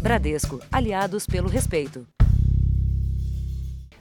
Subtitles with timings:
[0.00, 2.06] Bradesco, aliados pelo respeito.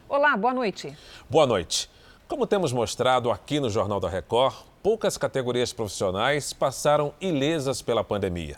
[0.08, 0.98] Olá, boa noite.
[1.30, 1.90] Boa noite.
[2.26, 8.56] Como temos mostrado aqui no Jornal da Record, poucas categorias profissionais passaram ilesas pela pandemia.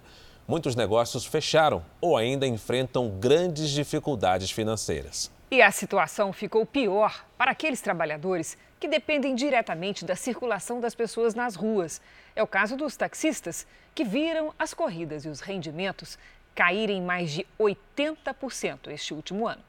[0.47, 5.31] Muitos negócios fecharam ou ainda enfrentam grandes dificuldades financeiras.
[5.49, 11.33] E a situação ficou pior para aqueles trabalhadores que dependem diretamente da circulação das pessoas
[11.33, 12.01] nas ruas.
[12.35, 16.17] É o caso dos taxistas, que viram as corridas e os rendimentos
[16.55, 19.63] caírem mais de 80% este último ano.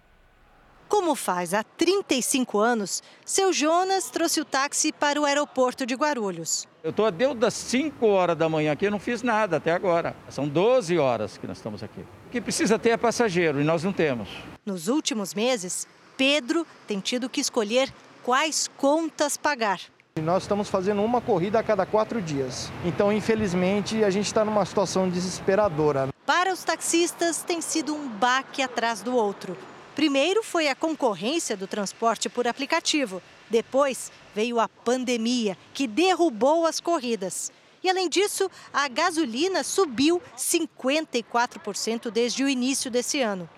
[0.89, 6.69] Como faz há 35 anos, seu Jonas trouxe o táxi para o aeroporto de Guarulhos.
[6.85, 10.15] Eu estou desde as 5 horas da manhã aqui, eu não fiz nada até agora.
[10.29, 12.01] São 12 horas que nós estamos aqui.
[12.27, 14.29] O que precisa ter é passageiro e nós não temos.
[14.67, 17.91] Nos últimos meses, Pedro tem tido que escolher
[18.23, 19.81] quais contas pagar.
[20.21, 22.71] Nós estamos fazendo uma corrida a cada quatro dias.
[22.85, 26.11] Então, infelizmente, a gente está numa situação desesperadora.
[26.27, 29.57] Para os taxistas, tem sido um baque atrás do outro.
[29.95, 33.23] Primeiro foi a concorrência do transporte por aplicativo.
[33.49, 37.51] Depois veio a pandemia, que derrubou as corridas.
[37.83, 43.49] E além disso, a gasolina subiu 54% desde o início desse ano.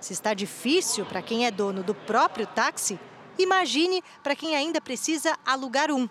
[0.00, 3.00] Se está difícil para quem é dono do próprio táxi,
[3.38, 6.08] imagine para quem ainda precisa alugar um.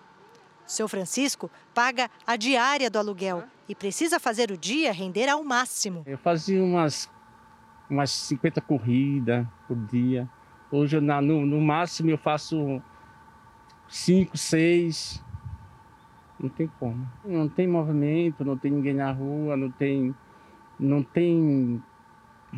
[0.66, 6.02] Seu Francisco paga a diária do aluguel e precisa fazer o dia render ao máximo.
[6.06, 7.10] Eu fazia umas
[7.88, 10.28] umas 50 corridas por dia.
[10.70, 12.82] Hoje, na, no, no máximo, eu faço
[13.88, 15.22] 5, 6.
[16.38, 17.08] Não tem como.
[17.24, 20.14] Não tem movimento, não tem ninguém na rua, não tem.
[20.78, 21.82] Não tem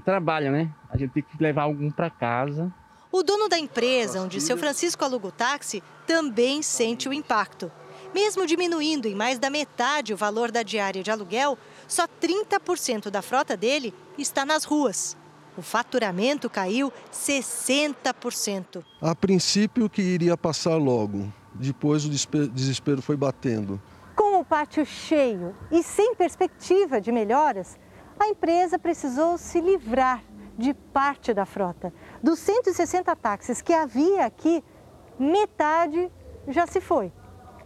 [0.04, 0.70] trabalho, né?
[0.88, 2.72] A gente tem que levar algum para casa.
[3.10, 7.70] O dono da empresa, onde seu Francisco aluga o táxi, também sente o impacto.
[8.14, 13.22] Mesmo diminuindo em mais da metade o valor da diária de aluguel, só 30% da
[13.22, 15.16] frota dele está nas ruas.
[15.56, 18.84] O faturamento caiu 60%.
[19.00, 23.80] A princípio que iria passar logo, depois o desespero foi batendo.
[24.14, 27.78] Com o pátio cheio e sem perspectiva de melhoras,
[28.18, 30.22] a empresa precisou se livrar
[30.58, 31.92] de parte da frota.
[32.22, 34.62] Dos 160 táxis que havia aqui,
[35.18, 36.10] metade
[36.48, 37.12] já se foi.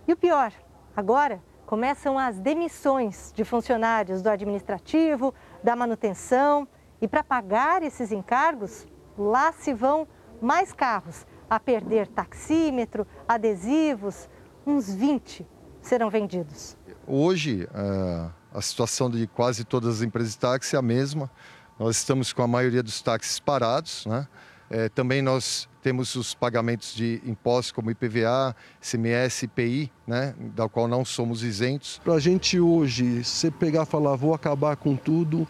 [0.06, 0.52] E o pior,
[0.96, 6.66] agora começam as demissões de funcionários do administrativo, da manutenção.
[7.00, 10.06] E para pagar esses encargos, lá se vão
[10.40, 14.28] mais carros a perder taxímetro, adesivos,
[14.66, 15.46] uns 20
[15.80, 16.76] serão vendidos.
[17.06, 21.30] Hoje, é, a situação de quase todas as empresas de táxi é a mesma.
[21.80, 24.28] Nós estamos com a maioria dos táxis parados, né?
[24.68, 30.86] É, também nós temos os pagamentos de impostos como IPVA, CMS, IPI, né, da qual
[30.86, 31.98] não somos isentos.
[32.04, 35.48] Para a gente hoje, se pegar e falar, vou acabar com tudo,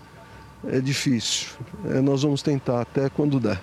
[0.68, 1.48] é difícil.
[1.86, 3.60] É, nós vamos tentar até quando der.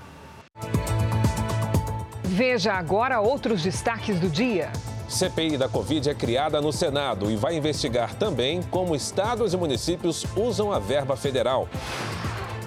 [2.26, 4.74] Veja agora outros destaques do dia.
[5.08, 10.26] CPI da Covid é criada no Senado e vai investigar também como estados e municípios
[10.36, 11.70] usam a verba federal.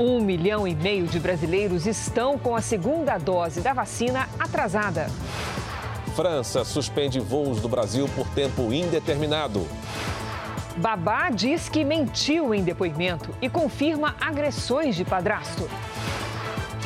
[0.01, 5.11] Um milhão e meio de brasileiros estão com a segunda dose da vacina atrasada.
[6.17, 9.69] França suspende voos do Brasil por tempo indeterminado.
[10.79, 15.69] Babá diz que mentiu em depoimento e confirma agressões de padrasto.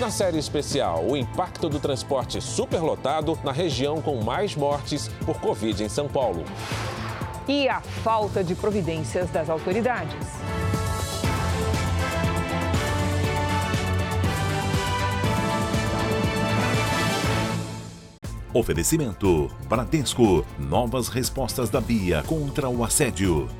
[0.00, 5.84] Na série especial, o impacto do transporte superlotado na região com mais mortes por Covid
[5.84, 6.44] em São Paulo.
[7.46, 10.26] E a falta de providências das autoridades.
[18.54, 20.46] Oferecimento: Bradesco.
[20.56, 23.50] Novas respostas da Bia contra o assédio.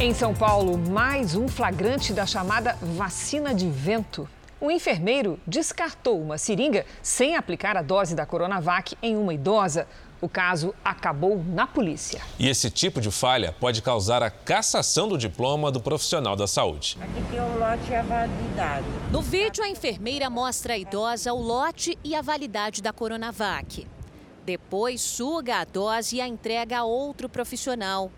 [0.00, 4.28] Em São Paulo, mais um flagrante da chamada vacina de vento.
[4.60, 9.86] O enfermeiro descartou uma seringa sem aplicar a dose da Coronavac em uma idosa.
[10.20, 12.22] O caso acabou na polícia.
[12.38, 16.96] E esse tipo de falha pode causar a cassação do diploma do profissional da saúde.
[17.00, 18.86] Aqui tem o lote e a validade.
[19.10, 23.86] No vídeo, a enfermeira mostra à idosa o lote e a validade da Coronavac.
[24.46, 28.10] Depois, suga a dose e a entrega a outro profissional.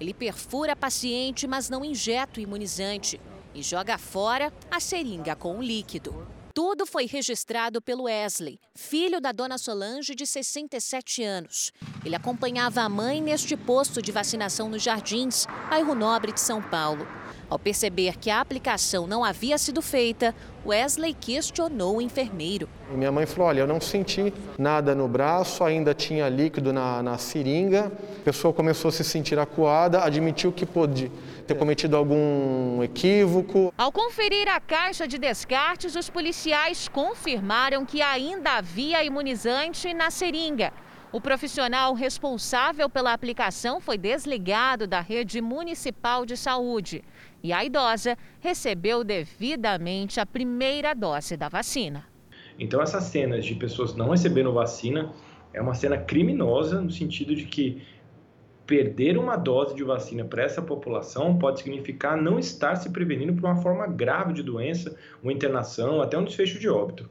[0.00, 3.20] Ele perfura a paciente, mas não injeta o imunizante
[3.54, 6.26] e joga fora a seringa com o líquido.
[6.54, 11.72] Tudo foi registrado pelo Wesley, filho da dona Solange, de 67 anos.
[12.04, 17.04] Ele acompanhava a mãe neste posto de vacinação nos Jardins, bairro Nobre de São Paulo.
[17.48, 20.34] Ao perceber que a aplicação não havia sido feita,
[20.66, 22.68] Wesley questionou o enfermeiro.
[22.90, 27.18] Minha mãe falou: Olha, eu não senti nada no braço, ainda tinha líquido na, na
[27.18, 27.92] seringa.
[28.20, 31.12] A pessoa começou a se sentir acuada, admitiu que pôde
[31.46, 33.72] ter cometido algum equívoco.
[33.76, 40.72] Ao conferir a caixa de descartes, os policiais confirmaram que ainda havia imunizante na seringa.
[41.14, 47.04] O profissional responsável pela aplicação foi desligado da rede municipal de saúde
[47.40, 52.04] e a idosa recebeu devidamente a primeira dose da vacina.
[52.58, 55.12] Então, essas cenas de pessoas não recebendo vacina
[55.52, 57.80] é uma cena criminosa no sentido de que
[58.66, 63.52] perder uma dose de vacina para essa população pode significar não estar se prevenindo para
[63.52, 67.08] uma forma grave de doença, uma internação, até um desfecho de óbito.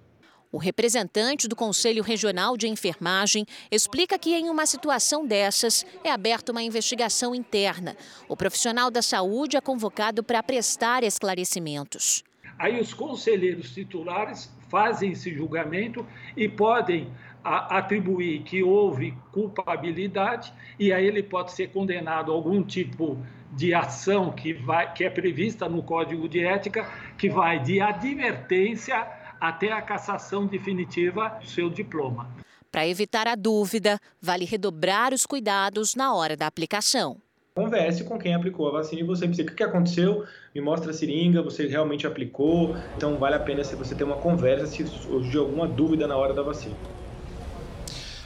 [0.54, 6.52] O representante do Conselho Regional de Enfermagem explica que, em uma situação dessas, é aberta
[6.52, 7.98] uma investigação interna.
[8.30, 12.24] O profissional da saúde é convocado para prestar esclarecimentos.
[12.60, 16.06] Aí os conselheiros titulares fazem esse julgamento
[16.38, 17.12] e podem
[17.44, 23.18] atribuir que houve culpabilidade e aí ele pode ser condenado a algum tipo
[23.52, 29.23] de ação que, vai, que é prevista no Código de Ética, que vai de advertência
[29.44, 32.34] até a cassação definitiva do seu diploma.
[32.72, 37.18] Para evitar a dúvida, vale redobrar os cuidados na hora da aplicação.
[37.54, 39.52] Converse com quem aplicou a vacina e você precisa.
[39.52, 40.26] O que aconteceu?
[40.56, 42.74] Me mostra a seringa, você realmente aplicou.
[42.96, 46.34] Então vale a pena se você ter uma conversa se surgir alguma dúvida na hora
[46.34, 46.76] da vacina.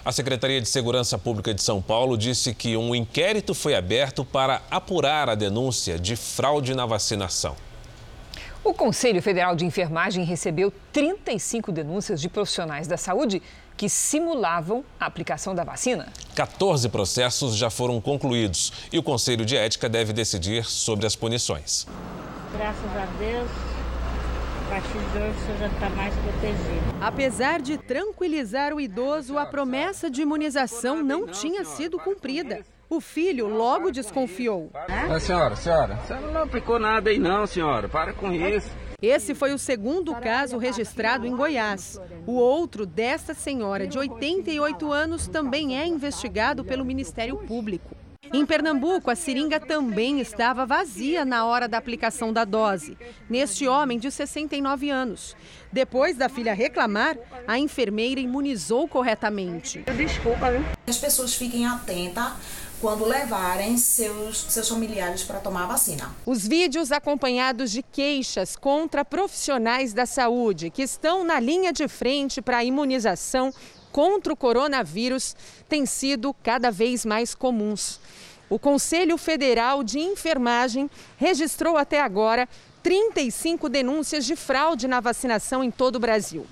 [0.05, 4.61] A Secretaria de Segurança Pública de São Paulo disse que um inquérito foi aberto para
[4.69, 7.66] apurar a denúncia de fraude na vacinação.
[8.67, 13.41] O Conselho Federal de Enfermagem recebeu 35 denúncias de profissionais da saúde
[13.77, 16.11] que simulavam a aplicação da vacina.
[16.35, 21.87] 14 processos já foram concluídos e o Conselho de Ética deve decidir sobre as punições.
[22.57, 23.49] Graças a Deus,
[24.65, 26.97] a partir de hoje você já está mais protegido.
[26.99, 32.65] Apesar de tranquilizar o idoso, a promessa de imunização não tinha sido cumprida.
[32.89, 34.71] O filho logo desconfiou.
[34.87, 37.89] É, senhora, senhora, a senhora não aplicou nada aí não, senhora.
[37.89, 38.69] Para com isso.
[39.01, 41.99] Esse foi o segundo caso registrado em Goiás.
[42.25, 47.95] O outro desta senhora de 88 anos também é investigado pelo Ministério Público.
[48.33, 52.97] Em Pernambuco, a seringa também estava vazia na hora da aplicação da dose,
[53.29, 55.35] neste homem de 69 anos.
[55.71, 57.17] Depois da filha reclamar,
[57.47, 59.83] a enfermeira imunizou corretamente.
[59.95, 60.61] Desculpa, viu?
[60.87, 62.33] As pessoas fiquem atentas
[62.79, 66.15] quando levarem seus, seus familiares para tomar a vacina.
[66.25, 72.41] Os vídeos acompanhados de queixas contra profissionais da saúde que estão na linha de frente
[72.41, 73.53] para a imunização
[73.91, 75.35] contra o coronavírus
[75.67, 77.99] têm sido cada vez mais comuns.
[78.49, 82.47] O Conselho Federal de Enfermagem registrou até agora
[82.83, 86.45] 35 denúncias de fraude na vacinação em todo o Brasil.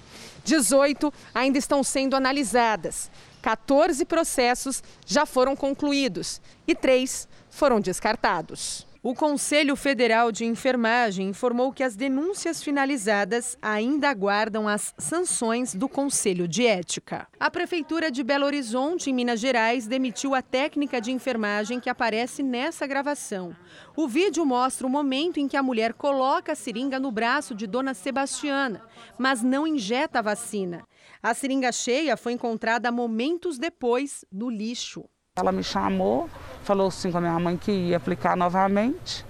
[0.44, 3.10] 18 ainda estão sendo analisadas.
[3.46, 8.88] 14 processos já foram concluídos e três foram descartados.
[9.08, 15.88] O Conselho Federal de Enfermagem informou que as denúncias finalizadas ainda aguardam as sanções do
[15.88, 17.28] Conselho de Ética.
[17.40, 22.42] A Prefeitura de Belo Horizonte, em Minas Gerais, demitiu a técnica de enfermagem que aparece
[22.42, 23.56] nessa gravação.
[23.96, 27.68] O vídeo mostra o momento em que a mulher coloca a seringa no braço de
[27.68, 28.82] Dona Sebastiana,
[29.20, 30.84] mas não injeta a vacina.
[31.22, 35.08] A seringa cheia foi encontrada momentos depois no lixo.
[35.38, 36.30] Ela me chamou,
[36.64, 39.26] falou assim com a minha mãe que ia aplicar novamente,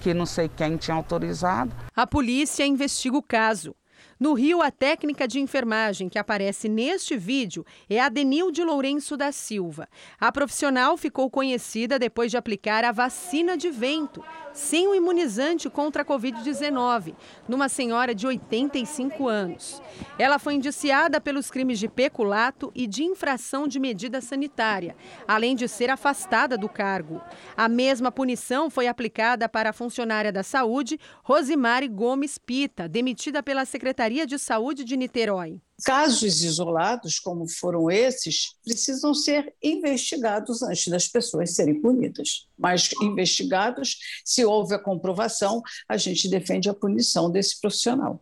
[0.00, 1.70] que não sei quem tinha autorizado.
[1.94, 3.76] A polícia investiga o caso.
[4.20, 9.30] No Rio, a técnica de enfermagem que aparece neste vídeo é a Denilde Lourenço da
[9.30, 9.88] Silva.
[10.18, 16.02] A profissional ficou conhecida depois de aplicar a vacina de vento, sem o imunizante contra
[16.02, 17.14] a Covid-19,
[17.48, 19.80] numa senhora de 85 anos.
[20.18, 24.96] Ela foi indiciada pelos crimes de peculato e de infração de medida sanitária,
[25.28, 27.22] além de ser afastada do cargo.
[27.56, 33.64] A mesma punição foi aplicada para a funcionária da saúde, Rosimari Gomes Pita, demitida pela
[33.64, 35.60] Secretaria de Saúde de Niterói.
[35.84, 42.48] Casos isolados, como foram esses, precisam ser investigados antes das pessoas serem punidas.
[42.58, 48.20] Mas investigados, se houve a comprovação, a gente defende a punição desse profissional.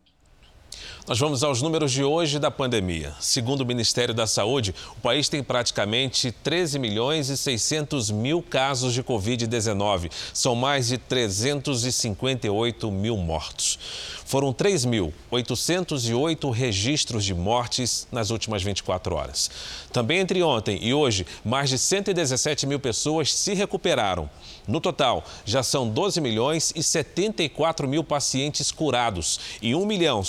[1.09, 3.15] Nós vamos aos números de hoje da pandemia.
[3.21, 8.93] Segundo o Ministério da Saúde, o país tem praticamente 13 milhões e 600 mil casos
[8.93, 10.11] de Covid-19.
[10.35, 13.79] São mais de 358 mil mortos.
[14.25, 19.49] Foram 3.808 registros de mortes nas últimas 24 horas.
[19.93, 24.29] Também entre ontem e hoje, mais de 117 mil pessoas se recuperaram.
[24.67, 30.25] No total, já são 12 milhões e 74 mil pacientes curados e 1 milhão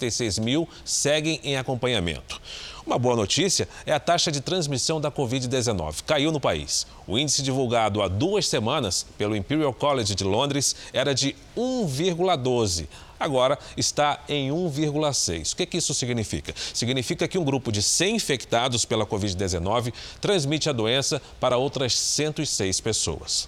[0.00, 2.40] 166 mil seguem em acompanhamento.
[2.86, 6.02] Uma boa notícia é a taxa de transmissão da Covid-19.
[6.06, 6.86] Caiu no país.
[7.06, 12.88] O índice divulgado há duas semanas pelo Imperial College de Londres era de 1,12
[13.20, 15.52] agora está em 1,6.
[15.52, 16.54] O que, que isso significa?
[16.72, 19.92] Significa que um grupo de 100 infectados pela Covid-19
[20.22, 23.46] transmite a doença para outras 106 pessoas.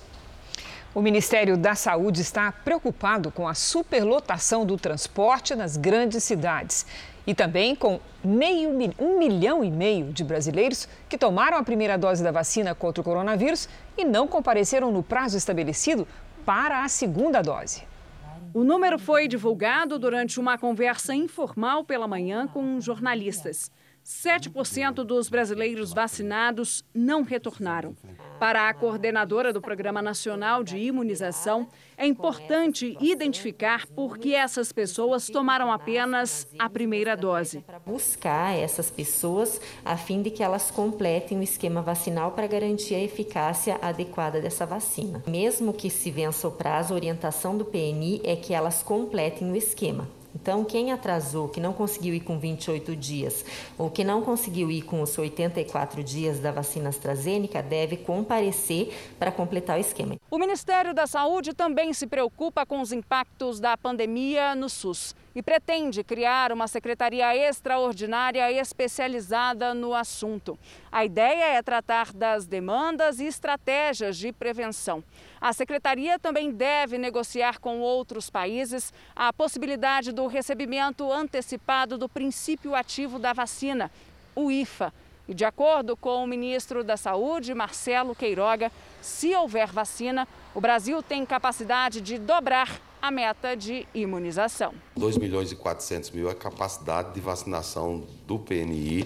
[0.95, 6.85] O Ministério da Saúde está preocupado com a superlotação do transporte nas grandes cidades
[7.27, 8.69] e também com meio,
[8.99, 13.05] um milhão e meio de brasileiros que tomaram a primeira dose da vacina contra o
[13.05, 16.07] coronavírus e não compareceram no prazo estabelecido
[16.45, 17.85] para a segunda dose.
[18.53, 23.71] O número foi divulgado durante uma conversa informal pela manhã com jornalistas.
[24.05, 27.97] 7% dos brasileiros vacinados não retornaram.
[28.39, 35.29] Para a coordenadora do Programa Nacional de Imunização, é importante identificar por que essas pessoas
[35.29, 37.65] tomaram apenas a primeira dose.
[37.87, 43.01] Buscar essas pessoas a fim de que elas completem o esquema vacinal para garantir a
[43.01, 45.23] eficácia adequada dessa vacina.
[45.29, 49.57] Mesmo que se vença o prazo, a orientação do PNI é que elas completem o
[49.57, 50.09] esquema.
[50.35, 53.45] Então, quem atrasou, que não conseguiu ir com 28 dias,
[53.79, 59.31] ou que não conseguiu ir com os 84 dias da vacina AstraZeneca, deve comparecer para
[59.31, 60.17] completar o esquema.
[60.31, 65.43] O Ministério da Saúde também se preocupa com os impactos da pandemia no SUS e
[65.43, 70.59] pretende criar uma secretaria extraordinária especializada no assunto.
[70.91, 75.03] A ideia é tratar das demandas e estratégias de prevenção.
[75.41, 82.75] A secretaria também deve negociar com outros países a possibilidade do recebimento antecipado do princípio
[82.75, 83.91] ativo da vacina,
[84.35, 84.93] o IFA.
[85.29, 91.03] E de acordo com o ministro da Saúde, Marcelo Queiroga, se houver vacina, o Brasil
[91.03, 92.69] tem capacidade de dobrar
[93.03, 94.73] a meta de imunização.
[94.97, 99.05] 2 milhões e 400 mil é a capacidade de vacinação do PNI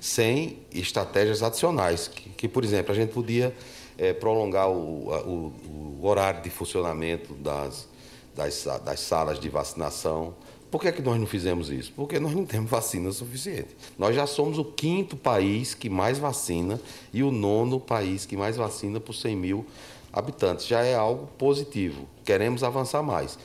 [0.00, 3.54] sem estratégias adicionais, que, que por exemplo, a gente podia
[3.98, 7.86] é, prolongar o, o, o, horário de funcionamento das,
[8.34, 10.34] das, das salas de vacinação.
[10.70, 11.92] Por que, é que nós não fizemos isso?
[11.94, 13.76] Porque nós não temos vacina suficiente.
[13.98, 16.80] Nós já somos o quinto país que mais vacina
[17.12, 19.66] e o nono país que mais vacina por 100 mil
[20.14, 20.66] habitantes.
[20.66, 22.08] Já é algo positivo.
[22.24, 23.36] Queremos avançar mais.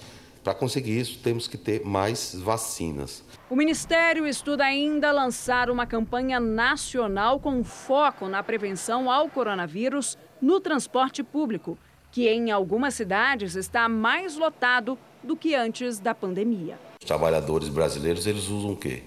[0.44, 3.24] Para conseguir isso, temos que ter mais vacinas.
[3.50, 10.60] O Ministério estuda ainda lançar uma campanha nacional com foco na prevenção ao coronavírus no
[10.60, 11.78] transporte público,
[12.12, 16.80] que em algumas cidades está mais lotado do que antes da pandemia.
[17.02, 19.04] Os trabalhadores brasileiros, eles usam o quê?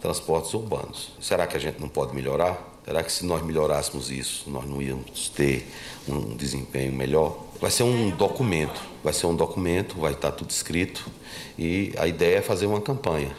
[0.00, 1.12] Transportes urbanos.
[1.20, 2.75] Será que a gente não pode melhorar?
[2.86, 5.68] Será que se nós melhorássemos isso, nós não íamos ter
[6.08, 7.36] um desempenho melhor?
[7.60, 11.04] Vai ser um documento, vai ser um documento, vai estar tudo escrito
[11.58, 13.36] e a ideia é fazer uma campanha.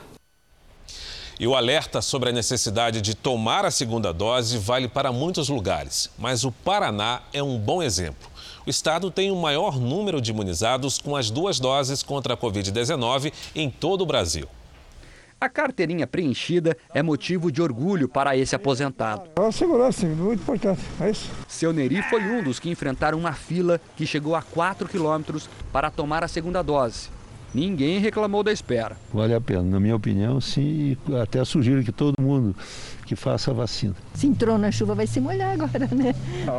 [1.39, 6.09] E o alerta sobre a necessidade de tomar a segunda dose vale para muitos lugares,
[6.17, 8.29] mas o Paraná é um bom exemplo.
[8.65, 13.31] O estado tem o maior número de imunizados com as duas doses contra a Covid-19
[13.55, 14.45] em todo o Brasil.
[15.39, 19.29] A carteirinha preenchida é motivo de orgulho para esse aposentado.
[19.35, 21.29] A segurança, muito importante, é isso.
[21.47, 25.91] Seu Neri foi um dos que enfrentaram uma fila que chegou a 4 quilômetros para
[25.91, 27.09] tomar a segunda dose.
[27.57, 28.95] Ninguém reclamou da espera.
[29.11, 30.95] Vale a pena, na minha opinião, sim.
[31.19, 32.55] Até sugiro que todo mundo
[33.03, 33.95] que faça a vacina.
[34.13, 36.13] Se entrou na chuva, vai se molhar agora, né?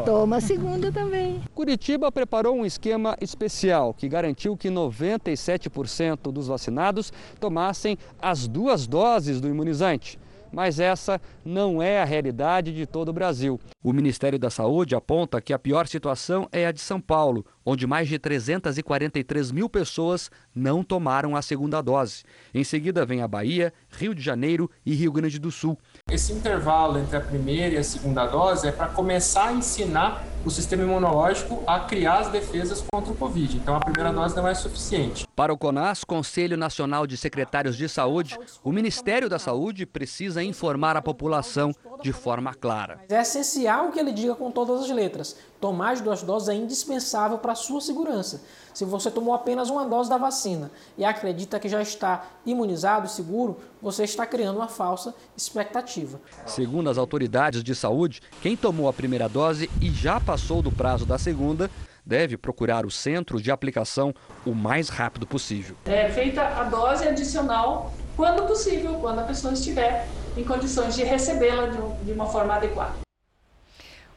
[0.04, 1.40] Toma a segunda também.
[1.54, 9.40] Curitiba preparou um esquema especial que garantiu que 97% dos vacinados tomassem as duas doses
[9.40, 10.18] do imunizante
[10.52, 13.60] mas essa não é a realidade de todo o Brasil.
[13.82, 17.86] O Ministério da Saúde aponta que a pior situação é a de São Paulo, onde
[17.86, 22.24] mais de 343 mil pessoas não tomaram a segunda dose.
[22.54, 25.76] Em seguida vem a Bahia, Rio de Janeiro e Rio Grande do Sul.
[26.10, 30.50] Esse intervalo entre a primeira e a segunda dose é para começar a ensinar o
[30.50, 33.58] sistema imunológico a criar as defesas contra o Covid.
[33.58, 35.26] Então a primeira dose não é suficiente.
[35.36, 40.96] Para o CONAS, Conselho Nacional de Secretários de Saúde, o Ministério da Saúde precisa informar
[40.96, 43.00] a população de forma clara.
[43.10, 47.38] É essencial que ele diga com todas as letras: tomar as duas doses é indispensável
[47.38, 48.42] para sua segurança.
[48.72, 53.10] Se você tomou apenas uma dose da vacina e acredita que já está imunizado e
[53.10, 56.20] seguro, você está criando uma falsa expectativa.
[56.46, 61.04] Segundo as autoridades de saúde, quem tomou a primeira dose e já passou do prazo
[61.04, 61.70] da segunda
[62.06, 64.14] deve procurar o centro de aplicação
[64.46, 65.76] o mais rápido possível.
[65.84, 71.66] É feita a dose adicional quando possível, quando a pessoa estiver em condições de recebê-la
[72.02, 73.07] de uma forma adequada.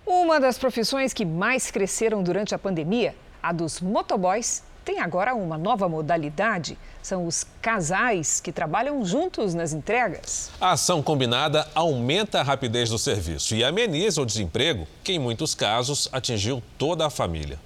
[0.05, 5.58] Uma das profissões que mais cresceram durante a pandemia, a dos motoboys, tem agora uma
[5.58, 6.77] nova modalidade.
[7.03, 10.50] São os casais que trabalham juntos nas entregas.
[10.60, 15.53] A ação combinada aumenta a rapidez do serviço e ameniza o desemprego, que em muitos
[15.53, 17.60] casos atingiu toda a família.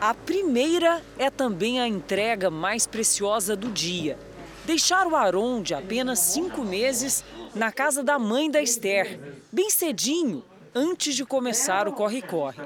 [0.00, 4.18] A primeira é também a entrega mais preciosa do dia.
[4.66, 9.18] Deixar o Aron, de apenas cinco meses, na casa da mãe da Esther,
[9.50, 10.42] bem cedinho,
[10.74, 12.62] antes de começar o corre-corre.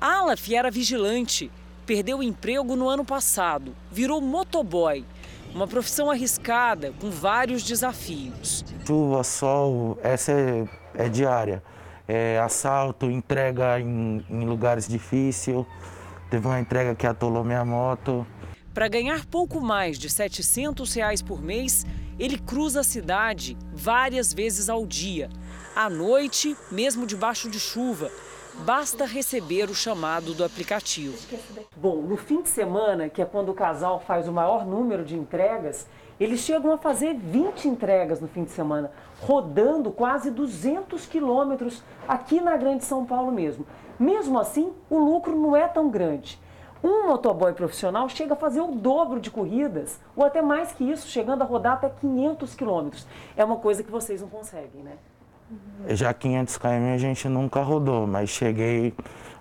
[0.00, 1.50] Alaf era vigilante,
[1.86, 5.04] perdeu o emprego no ano passado, virou motoboy,
[5.54, 8.64] uma profissão arriscada com vários desafios.
[8.86, 11.62] Chuva, sol, essa é, é diária.
[12.06, 15.64] É, assalto, entrega em, em lugares difíceis.
[16.30, 18.26] Teve uma entrega que atolou minha moto.
[18.72, 21.84] Para ganhar pouco mais de 700 reais por mês,
[22.18, 25.28] ele cruza a cidade várias vezes ao dia.
[25.78, 28.10] À noite, mesmo debaixo de chuva,
[28.66, 31.16] basta receber o chamado do aplicativo.
[31.76, 35.16] Bom, no fim de semana, que é quando o casal faz o maior número de
[35.16, 35.86] entregas,
[36.18, 42.40] eles chegam a fazer 20 entregas no fim de semana, rodando quase 200 quilômetros aqui
[42.40, 43.64] na Grande São Paulo mesmo.
[44.00, 46.40] Mesmo assim, o lucro não é tão grande.
[46.82, 51.06] Um motoboy profissional chega a fazer o dobro de corridas, ou até mais que isso,
[51.06, 53.06] chegando a rodar até 500 quilômetros.
[53.36, 54.98] É uma coisa que vocês não conseguem, né?
[55.88, 58.92] Já 500 km a gente nunca rodou, mas cheguei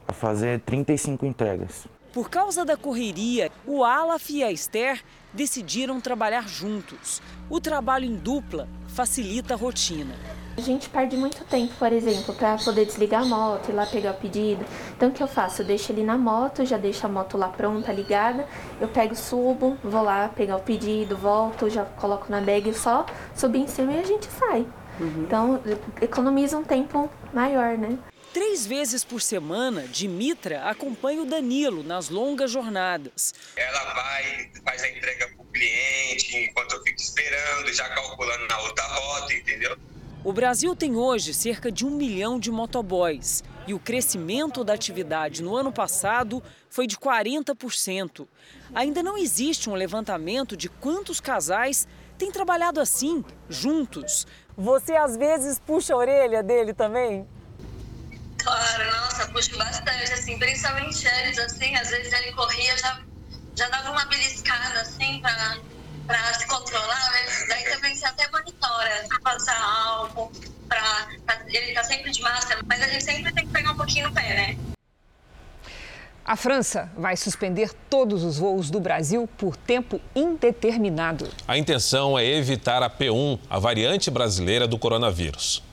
[0.07, 1.87] a fazer 35 entregas.
[2.13, 7.21] Por causa da correria, o Alaf e a Esther decidiram trabalhar juntos.
[7.49, 10.15] O trabalho em dupla facilita a rotina.
[10.57, 14.11] A gente perde muito tempo, por exemplo, para poder desligar a moto, ir lá pegar
[14.11, 14.65] o pedido.
[14.95, 15.61] Então o que eu faço?
[15.61, 18.47] Eu deixo ele na moto, já deixo a moto lá pronta, ligada.
[18.81, 23.59] Eu pego, subo, vou lá pegar o pedido, volto, já coloco na bag, só subir
[23.59, 24.65] em cima e a gente sai.
[24.99, 25.23] Uhum.
[25.23, 25.61] Então
[26.01, 27.97] economiza um tempo maior, né?
[28.33, 33.33] Três vezes por semana, Dimitra acompanha o Danilo nas longas jornadas.
[33.55, 38.59] Ela vai, faz a entrega para o cliente, enquanto eu fico esperando, já calculando na
[38.59, 39.77] outra rota, entendeu?
[40.23, 45.41] O Brasil tem hoje cerca de um milhão de motoboys e o crescimento da atividade
[45.41, 48.27] no ano passado foi de 40%.
[48.75, 54.27] Ainda não existe um levantamento de quantos casais têm trabalhado assim, juntos.
[54.57, 57.27] Você às vezes puxa a orelha dele também?
[58.39, 62.99] Claro, nossa, puxo bastante, assim, principalmente eles, assim, às vezes ele corria, já,
[63.55, 65.57] já dava uma beliscada, assim, pra
[66.07, 70.31] para se controlar, mas daí também você até monitora, para passar álcool,
[70.69, 71.05] para
[71.49, 74.13] ele tá sempre de máscara, mas a gente sempre tem que pegar um pouquinho no
[74.13, 74.76] pé, né?
[76.27, 81.29] A França vai suspender todos os voos do Brasil por tempo indeterminado.
[81.47, 85.63] A intenção é evitar a P1, a variante brasileira do coronavírus.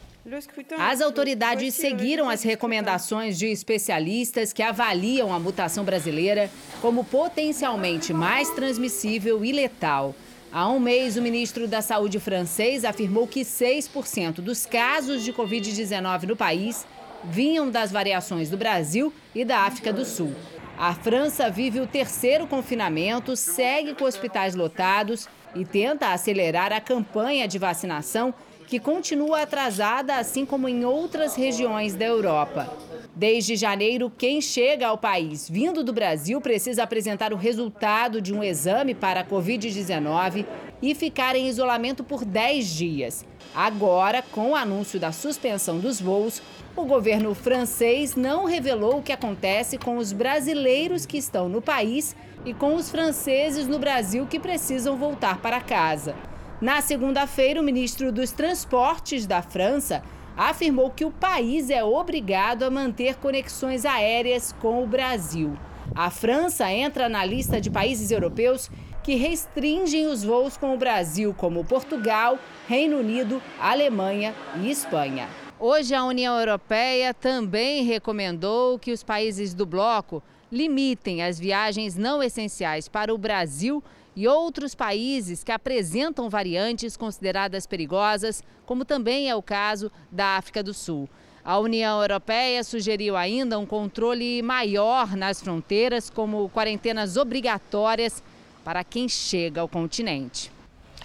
[0.78, 6.48] As autoridades seguiram as recomendações de especialistas que avaliam a mutação brasileira
[6.80, 10.14] como potencialmente mais transmissível e letal.
[10.52, 16.28] Há um mês, o ministro da Saúde francês afirmou que 6% dos casos de Covid-19
[16.28, 16.86] no país
[17.30, 20.32] vinham das variações do Brasil e da África do Sul.
[20.76, 27.46] A França vive o terceiro confinamento, segue com hospitais lotados e tenta acelerar a campanha
[27.46, 28.34] de vacinação
[28.66, 32.72] que continua atrasada, assim como em outras regiões da Europa.
[33.14, 38.42] Desde janeiro, quem chega ao país vindo do Brasil precisa apresentar o resultado de um
[38.42, 40.44] exame para a Covid-19
[40.82, 43.24] e ficar em isolamento por 10 dias.
[43.54, 46.42] Agora, com o anúncio da suspensão dos voos,
[46.74, 52.16] o governo francês não revelou o que acontece com os brasileiros que estão no país
[52.44, 56.16] e com os franceses no Brasil que precisam voltar para casa.
[56.60, 60.02] Na segunda-feira, o ministro dos Transportes da França
[60.36, 65.56] afirmou que o país é obrigado a manter conexões aéreas com o Brasil.
[65.94, 68.68] A França entra na lista de países europeus
[69.04, 75.28] que restringem os voos com o Brasil, como Portugal, Reino Unido, Alemanha e Espanha.
[75.60, 82.22] Hoje, a União Europeia também recomendou que os países do bloco limitem as viagens não
[82.22, 83.84] essenciais para o Brasil
[84.16, 90.62] e outros países que apresentam variantes consideradas perigosas, como também é o caso da África
[90.62, 91.10] do Sul.
[91.44, 98.22] A União Europeia sugeriu ainda um controle maior nas fronteiras, como quarentenas obrigatórias
[98.64, 100.50] para quem chega ao continente.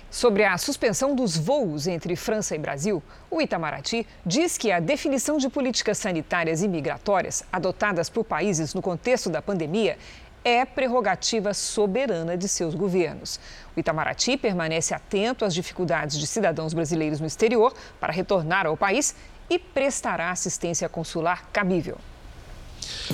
[0.09, 5.37] Sobre a suspensão dos voos entre França e Brasil, o Itamaraty diz que a definição
[5.37, 9.99] de políticas sanitárias e migratórias adotadas por países no contexto da pandemia
[10.43, 13.39] é prerrogativa soberana de seus governos.
[13.75, 19.13] O Itamaraty permanece atento às dificuldades de cidadãos brasileiros no exterior para retornar ao país
[19.47, 21.97] e prestará assistência consular cabível.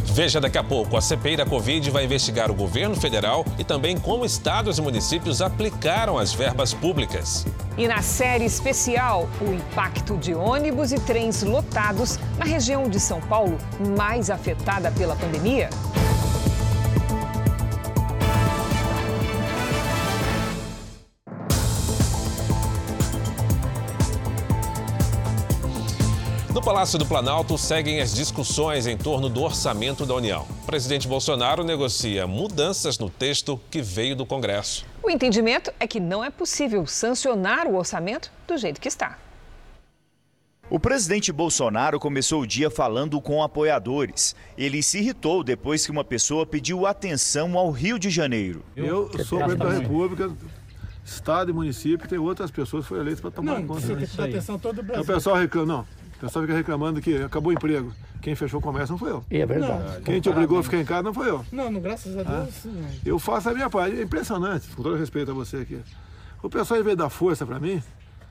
[0.03, 0.97] Veja daqui a pouco.
[0.97, 5.41] A CPI da Covid vai investigar o governo federal e também como estados e municípios
[5.41, 7.45] aplicaram as verbas públicas.
[7.77, 13.19] E na série especial, o impacto de ônibus e trens lotados na região de São
[13.21, 13.57] Paulo
[13.97, 15.69] mais afetada pela pandemia.
[26.65, 30.47] Palácio do Planalto seguem as discussões em torno do orçamento da União.
[30.63, 34.83] O presidente Bolsonaro negocia mudanças no texto que veio do Congresso.
[35.03, 39.19] O entendimento é que não é possível sancionar o orçamento do jeito que está.
[40.67, 44.35] O presidente Bolsonaro começou o dia falando com apoiadores.
[44.57, 48.65] Ele se irritou depois que uma pessoa pediu atenção ao Rio de Janeiro.
[48.75, 50.31] Eu sou presidente da República,
[51.05, 53.81] Estado e município, tem outras pessoas que foram eleitas para tomar não, conta.
[53.81, 55.03] Você tem que dar atenção todo o Brasil.
[55.03, 56.04] O pessoal reclama, não.
[56.17, 57.93] O pessoal fica reclamando que acabou o emprego.
[58.21, 59.23] Quem fechou o comércio não foi eu.
[59.29, 60.01] É verdade.
[60.03, 61.45] Quem te obrigou a ficar em casa não foi eu.
[61.51, 62.65] Não, não graças a Deus.
[62.65, 62.69] Ah,
[63.05, 63.97] eu faço a minha parte.
[63.97, 65.79] É impressionante, com todo respeito a você aqui.
[66.41, 67.83] O pessoal, em vez de dar força para mim,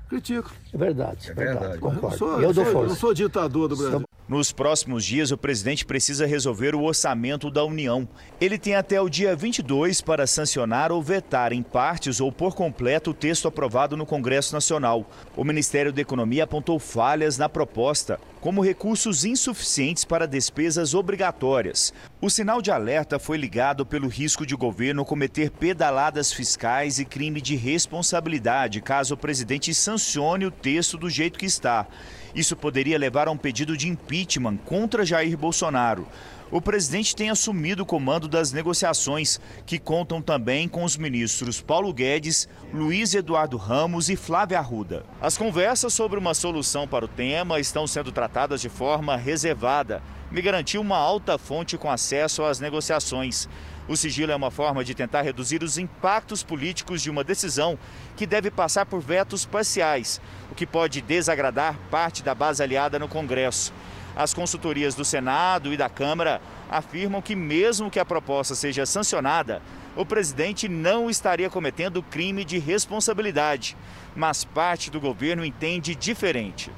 [0.08, 0.52] critico.
[0.72, 1.78] É verdade, é verdade.
[1.78, 2.14] Concordo.
[2.14, 2.86] Eu, sou, eu, eu dou sou, força.
[2.86, 4.04] Eu não sou ditador do Brasil.
[4.26, 8.08] Nos próximos dias, o presidente precisa resolver o orçamento da União.
[8.40, 13.10] Ele tem até o dia 22 para sancionar ou vetar em partes ou por completo
[13.10, 15.06] o texto aprovado no Congresso Nacional.
[15.36, 21.94] O Ministério da Economia apontou falhas na proposta, como recursos insuficientes para despesas obrigatórias.
[22.20, 27.06] O sinal de alerta foi ligado pelo risco de o governo cometer pedaladas fiscais e
[27.06, 31.86] crime de responsabilidade caso o presidente sancione o texto do jeito que está.
[32.34, 36.06] Isso poderia levar a um pedido de impeachment contra Jair Bolsonaro.
[36.54, 41.92] O presidente tem assumido o comando das negociações, que contam também com os ministros Paulo
[41.92, 45.04] Guedes, Luiz Eduardo Ramos e Flávia Arruda.
[45.20, 50.00] As conversas sobre uma solução para o tema estão sendo tratadas de forma reservada.
[50.30, 53.48] Me garantiu uma alta fonte com acesso às negociações.
[53.88, 57.76] O sigilo é uma forma de tentar reduzir os impactos políticos de uma decisão
[58.16, 60.20] que deve passar por vetos parciais,
[60.52, 63.72] o que pode desagradar parte da base aliada no Congresso.
[64.16, 69.60] As consultorias do Senado e da Câmara afirmam que, mesmo que a proposta seja sancionada,
[69.96, 73.76] o presidente não estaria cometendo crime de responsabilidade,
[74.14, 76.70] mas parte do governo entende diferente.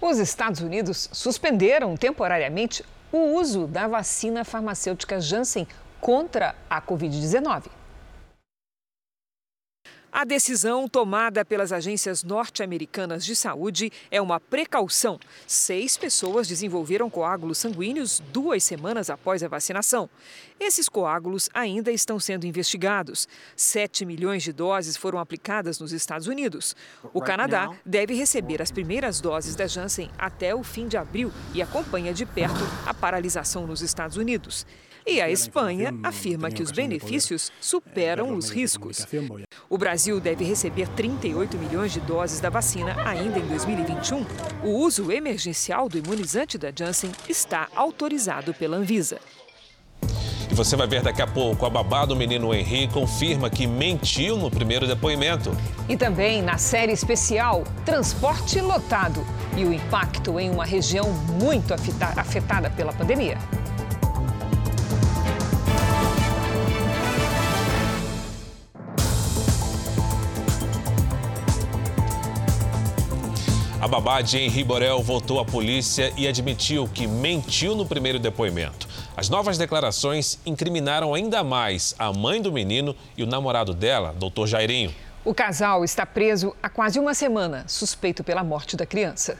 [0.00, 5.66] Os Estados Unidos suspenderam temporariamente o uso da vacina farmacêutica Janssen
[6.00, 7.66] contra a Covid-19.
[10.14, 15.18] A decisão tomada pelas agências norte-americanas de saúde é uma precaução.
[15.46, 20.10] Seis pessoas desenvolveram coágulos sanguíneos duas semanas após a vacinação.
[20.60, 23.26] Esses coágulos ainda estão sendo investigados.
[23.56, 26.76] Sete milhões de doses foram aplicadas nos Estados Unidos.
[27.14, 31.62] O Canadá deve receber as primeiras doses da Janssen até o fim de abril e
[31.62, 34.66] acompanha de perto a paralisação nos Estados Unidos.
[35.06, 39.06] E a Espanha afirma que os benefícios superam os riscos.
[39.68, 44.24] O Brasil deve receber 38 milhões de doses da vacina ainda em 2021.
[44.62, 49.18] O uso emergencial do imunizante da Janssen está autorizado pela Anvisa.
[50.50, 54.36] E você vai ver daqui a pouco, a babá do menino Henri confirma que mentiu
[54.36, 55.50] no primeiro depoimento.
[55.88, 59.24] E também na série especial Transporte Lotado
[59.56, 61.10] e o impacto em uma região
[61.40, 63.38] muito afetada pela pandemia.
[73.82, 78.86] A babá de Henri Borel voltou à polícia e admitiu que mentiu no primeiro depoimento.
[79.16, 84.46] As novas declarações incriminaram ainda mais a mãe do menino e o namorado dela, doutor
[84.46, 84.94] Jairinho.
[85.24, 89.36] O casal está preso há quase uma semana, suspeito pela morte da criança.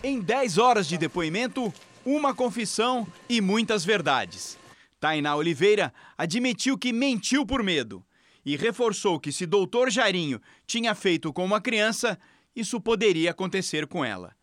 [0.00, 1.74] Em 10 horas de depoimento,
[2.06, 4.56] uma confissão e muitas verdades.
[5.00, 8.00] Tainá Oliveira admitiu que mentiu por medo
[8.46, 12.16] e reforçou que se doutor Jairinho tinha feito com uma criança,
[12.54, 14.34] isso poderia acontecer com ela.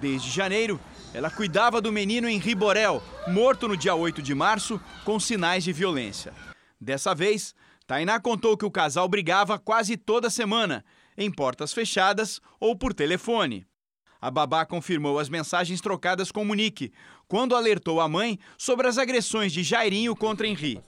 [0.00, 0.78] Desde janeiro,
[1.14, 5.72] ela cuidava do menino Henri Borel, morto no dia 8 de março, com sinais de
[5.72, 6.34] violência.
[6.78, 7.54] Dessa vez,
[7.86, 10.84] Tainá contou que o casal brigava quase toda semana,
[11.16, 13.66] em portas fechadas ou por telefone.
[14.20, 16.92] A babá confirmou as mensagens trocadas com Monique,
[17.28, 20.80] quando alertou a mãe sobre as agressões de Jairinho contra Henri.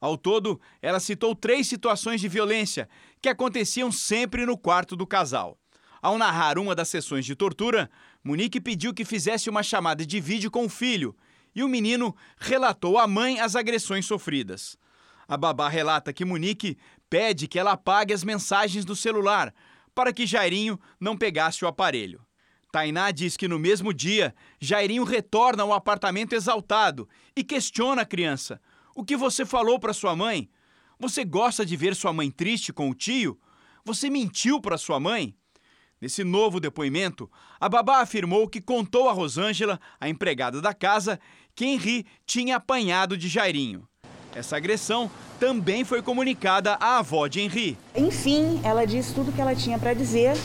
[0.00, 2.88] Ao todo, ela citou três situações de violência
[3.20, 5.58] que aconteciam sempre no quarto do casal.
[6.00, 7.90] Ao narrar uma das sessões de tortura,
[8.22, 11.16] Monique pediu que fizesse uma chamada de vídeo com o filho
[11.54, 14.76] e o menino relatou à mãe as agressões sofridas.
[15.26, 16.78] A babá relata que Monique
[17.10, 19.52] pede que ela apague as mensagens do celular
[19.94, 22.24] para que Jairinho não pegasse o aparelho.
[22.70, 28.60] Tainá diz que no mesmo dia, Jairinho retorna ao apartamento exaltado e questiona a criança:
[28.94, 30.50] O que você falou para sua mãe?
[30.98, 33.40] Você gosta de ver sua mãe triste com o tio?
[33.84, 35.34] Você mentiu para sua mãe?
[36.00, 37.28] Nesse novo depoimento,
[37.60, 41.18] a babá afirmou que contou a Rosângela, a empregada da casa,
[41.56, 43.82] que Henri tinha apanhado de Jairinho.
[44.32, 47.76] Essa agressão também foi comunicada à avó de Henri.
[47.96, 50.36] Enfim, ela disse tudo o que ela tinha para dizer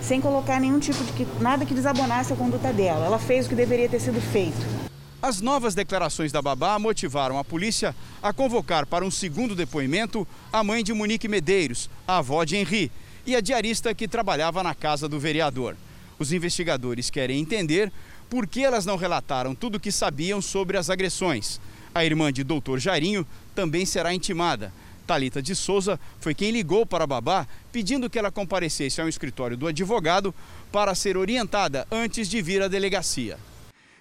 [0.00, 3.06] sem colocar nenhum tipo de que, nada que desabonasse a conduta dela.
[3.06, 4.84] Ela fez o que deveria ter sido feito.
[5.20, 10.62] As novas declarações da babá motivaram a polícia a convocar para um segundo depoimento a
[10.62, 12.92] mãe de Monique Medeiros, a avó de Henri,
[13.26, 15.76] e a diarista que trabalhava na casa do vereador.
[16.18, 17.92] Os investigadores querem entender
[18.28, 21.60] por que elas não relataram tudo o que sabiam sobre as agressões.
[21.94, 24.72] A irmã de doutor Jairinho também será intimada.
[25.06, 29.56] Talita de Souza foi quem ligou para a babá pedindo que ela comparecesse ao escritório
[29.56, 30.34] do advogado
[30.72, 33.38] para ser orientada antes de vir à delegacia.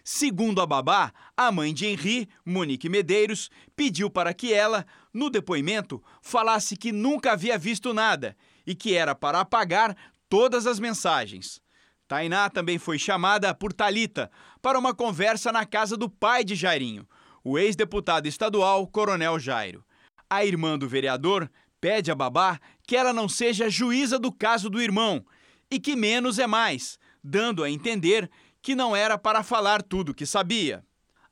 [0.03, 6.01] Segundo a babá, a mãe de Henri, Monique Medeiros, pediu para que ela, no depoimento,
[6.21, 9.95] falasse que nunca havia visto nada e que era para apagar
[10.30, 11.62] todas as mensagens.
[12.08, 14.30] Tainá também foi chamada por Talita
[14.62, 17.08] para uma conversa na casa do pai de Jairinho,
[17.43, 19.84] o ex-deputado estadual Coronel Jairo.
[20.30, 21.49] A irmã do vereador
[21.80, 25.26] pede a babá que ela não seja juíza do caso do irmão
[25.69, 28.30] e que menos é mais, dando a entender
[28.62, 30.84] que não era para falar tudo o que sabia.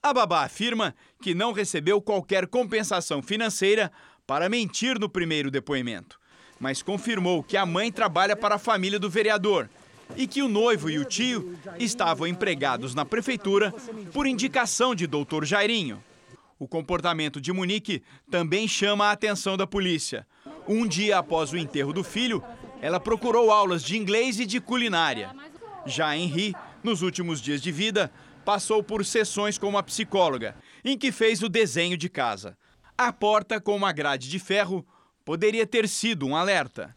[0.04, 3.92] A babá afirma que não recebeu qualquer compensação financeira
[4.26, 6.20] para mentir no primeiro depoimento,
[6.62, 9.68] mas confirmou que a mãe trabalha para a família do vereador
[10.16, 13.74] e que o noivo e o tio estavam empregados na prefeitura
[14.14, 16.02] por indicação de doutor Jairinho.
[16.60, 20.28] O comportamento de Monique também chama a atenção da polícia.
[20.68, 22.44] Um dia após o enterro do filho,
[22.80, 25.32] ela procurou aulas de inglês e de culinária.
[25.88, 28.12] Já Henri, nos últimos dias de vida,
[28.46, 32.56] passou por sessões com uma psicóloga, em que fez o desenho de casa.
[32.96, 34.86] A porta com uma grade de ferro
[35.26, 36.96] poderia ter sido um alerta.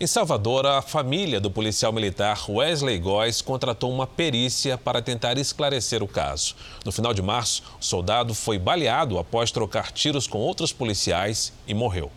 [0.00, 6.04] Em Salvador, a família do policial militar Wesley Góes contratou uma perícia para tentar esclarecer
[6.04, 6.54] o caso.
[6.84, 11.74] No final de março, o soldado foi baleado após trocar tiros com outros policiais e
[11.74, 12.12] morreu.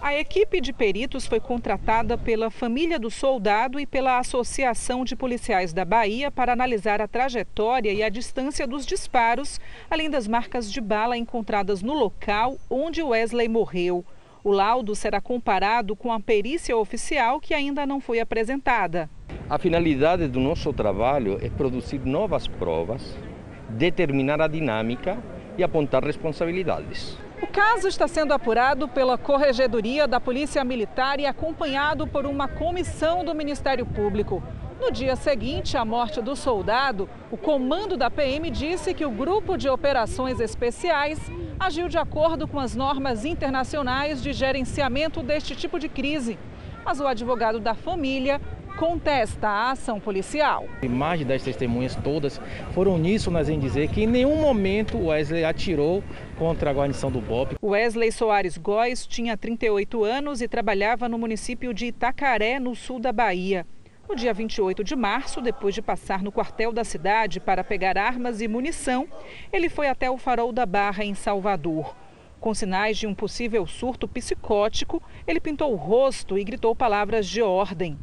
[0.00, 5.72] A equipe de peritos foi contratada pela família do soldado e pela Associação de Policiais
[5.72, 9.58] da Bahia para analisar a trajetória e a distância dos disparos,
[9.90, 14.04] além das marcas de bala encontradas no local onde Wesley morreu.
[14.44, 19.10] O laudo será comparado com a perícia oficial que ainda não foi apresentada.
[19.48, 23.16] A finalidade do nosso trabalho é produzir novas provas,
[23.70, 25.18] determinar a dinâmica
[25.58, 27.25] e apontar responsabilidades.
[27.42, 33.22] O caso está sendo apurado pela Corregedoria da Polícia Militar e acompanhado por uma comissão
[33.22, 34.42] do Ministério Público.
[34.80, 39.58] No dia seguinte à morte do soldado, o comando da PM disse que o grupo
[39.58, 41.20] de operações especiais
[41.60, 46.38] agiu de acordo com as normas internacionais de gerenciamento deste tipo de crise.
[46.86, 48.40] Mas o advogado da família
[48.76, 50.66] contesta a ação policial.
[50.82, 52.40] A imagem das testemunhas todas
[52.72, 56.04] foram uníssonas em dizer que em nenhum momento Wesley atirou
[56.38, 57.56] contra a guarnição do BOP.
[57.62, 63.12] Wesley Soares Góes tinha 38 anos e trabalhava no município de Itacaré, no sul da
[63.12, 63.66] Bahia.
[64.08, 68.40] No dia 28 de março, depois de passar no quartel da cidade para pegar armas
[68.40, 69.08] e munição,
[69.52, 71.96] ele foi até o Farol da Barra, em Salvador.
[72.38, 77.42] Com sinais de um possível surto psicótico, ele pintou o rosto e gritou palavras de
[77.42, 77.98] ordem.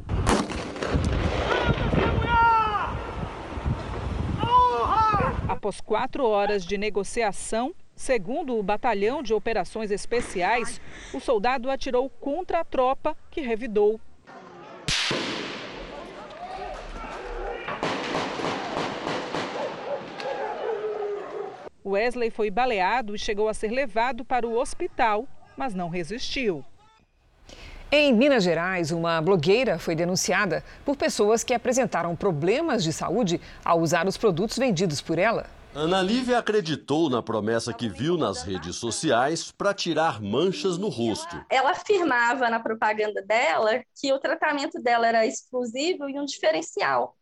[5.48, 10.82] Após quatro horas de negociação, segundo o Batalhão de Operações Especiais,
[11.14, 13.98] o soldado atirou contra a tropa, que revidou.
[21.86, 26.64] Wesley foi baleado e chegou a ser levado para o hospital, mas não resistiu.
[27.90, 33.80] Em Minas Gerais, uma blogueira foi denunciada por pessoas que apresentaram problemas de saúde ao
[33.80, 35.46] usar os produtos vendidos por ela.
[35.76, 41.44] Ana Lívia acreditou na promessa que viu nas redes sociais para tirar manchas no rosto.
[41.50, 47.18] Ela afirmava na propaganda dela que o tratamento dela era exclusivo e um diferencial.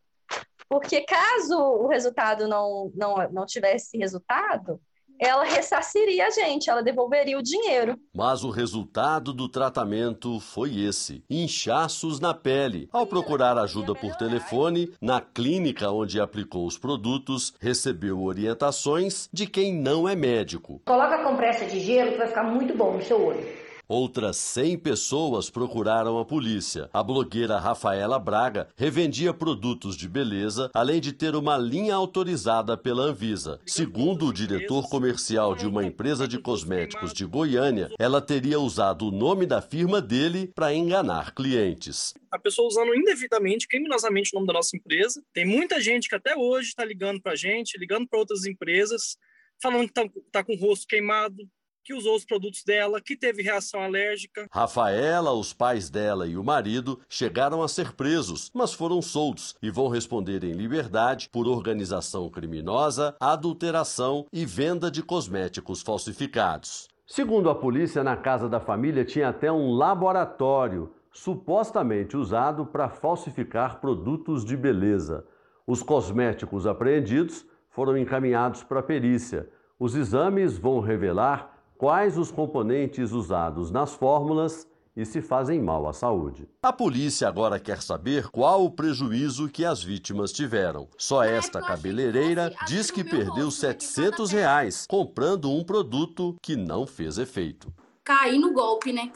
[0.68, 4.82] Porque caso o resultado não, não, não tivesse resultado,
[5.22, 7.96] ela ressarciria a gente, ela devolveria o dinheiro.
[8.12, 12.90] Mas o resultado do tratamento foi esse: inchaços na pele.
[12.92, 19.72] Ao procurar ajuda por telefone, na clínica onde aplicou os produtos, recebeu orientações de quem
[19.72, 20.82] não é médico.
[20.86, 23.61] Coloca a compressa de gelo que vai ficar muito bom no seu olho.
[23.92, 26.90] Outras 100 pessoas procuraram a polícia.
[26.94, 33.04] A blogueira Rafaela Braga revendia produtos de beleza, além de ter uma linha autorizada pela
[33.04, 33.60] Anvisa.
[33.66, 39.12] Segundo o diretor comercial de uma empresa de cosméticos de Goiânia, ela teria usado o
[39.12, 42.14] nome da firma dele para enganar clientes.
[42.32, 45.22] A pessoa usando indevidamente, criminosamente o nome da nossa empresa.
[45.34, 49.18] Tem muita gente que até hoje está ligando para a gente, ligando para outras empresas,
[49.62, 51.36] falando que está tá com o rosto queimado,
[51.84, 54.48] que usou os produtos dela, que teve reação alérgica.
[54.52, 59.70] Rafaela, os pais dela e o marido chegaram a ser presos, mas foram soltos e
[59.70, 66.88] vão responder em liberdade por organização criminosa, adulteração e venda de cosméticos falsificados.
[67.08, 73.82] Segundo a polícia, na casa da família tinha até um laboratório supostamente usado para falsificar
[73.82, 75.26] produtos de beleza.
[75.68, 79.50] Os cosméticos apreendidos foram encaminhados para a perícia.
[79.78, 85.94] Os exames vão revelar quais os componentes usados nas fórmulas e se fazem mal à
[85.94, 86.48] saúde.
[86.62, 90.88] A polícia agora quer saber qual o prejuízo que as vítimas tiveram.
[90.96, 97.74] Só esta cabeleireira diz que perdeu 700 reais comprando um produto que não fez efeito.
[98.04, 99.12] Caí no golpe, né?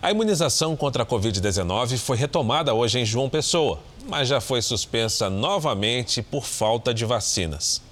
[0.00, 3.78] A imunização contra a Covid-19 foi retomada hoje em João Pessoa,
[4.08, 7.89] mas já foi suspensa novamente por falta de vacinas.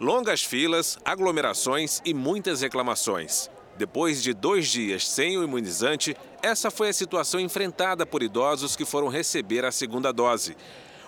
[0.00, 3.48] Longas filas, aglomerações e muitas reclamações.
[3.76, 8.84] Depois de dois dias sem o imunizante, essa foi a situação enfrentada por idosos que
[8.84, 10.56] foram receber a segunda dose.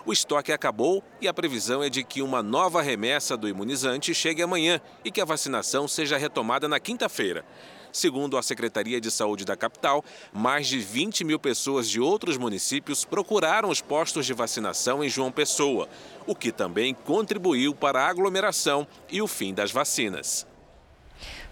[0.05, 4.41] O estoque acabou e a previsão é de que uma nova remessa do imunizante chegue
[4.41, 7.43] amanhã e que a vacinação seja retomada na quinta-feira.
[7.91, 13.05] Segundo a Secretaria de Saúde da capital, mais de 20 mil pessoas de outros municípios
[13.05, 15.87] procuraram os postos de vacinação em João Pessoa,
[16.25, 20.45] o que também contribuiu para a aglomeração e o fim das vacinas.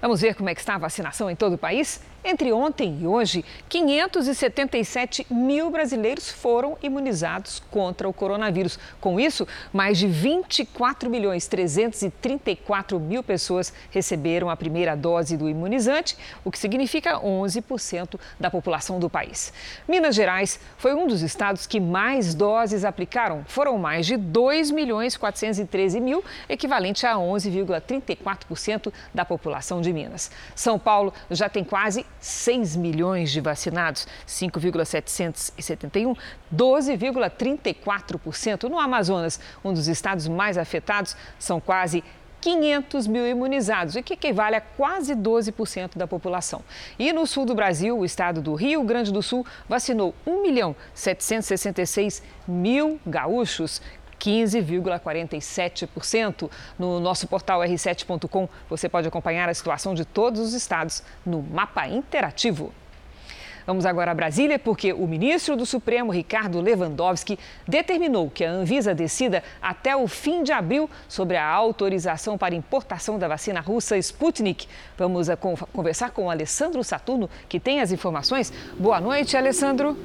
[0.01, 1.99] Vamos ver como é que está a vacinação em todo o país?
[2.27, 8.79] Entre ontem e hoje, 577 mil brasileiros foram imunizados contra o coronavírus.
[8.99, 16.17] Com isso, mais de 24 milhões 334 mil pessoas receberam a primeira dose do imunizante,
[16.43, 19.53] o que significa 11% da população do país.
[19.87, 23.45] Minas Gerais foi um dos estados que mais doses aplicaram.
[23.47, 30.31] Foram mais de 2 milhões 413 mil, equivalente a 11,34% da população de Minas.
[30.55, 36.15] São Paulo já tem quase 6 milhões de vacinados, 5,771,
[36.53, 38.69] 12,34%.
[38.69, 42.03] No Amazonas, um dos estados mais afetados, são quase
[42.45, 46.61] 500 mil imunizados, o que equivale a quase 12% da população.
[46.99, 50.75] E no sul do Brasil, o estado do Rio Grande do Sul vacinou 1 milhão
[50.93, 53.81] 766 mil gaúchos.
[54.25, 56.49] 15,47%.
[56.79, 61.87] No nosso portal r7.com você pode acompanhar a situação de todos os estados no mapa
[61.87, 62.73] interativo.
[63.65, 68.93] Vamos agora a Brasília, porque o ministro do Supremo, Ricardo Lewandowski, determinou que a Anvisa
[68.93, 74.67] decida até o fim de abril sobre a autorização para importação da vacina russa Sputnik.
[74.95, 78.53] Vamos a conversar com o Alessandro Saturno, que tem as informações.
[78.77, 79.97] Boa noite, Alessandro.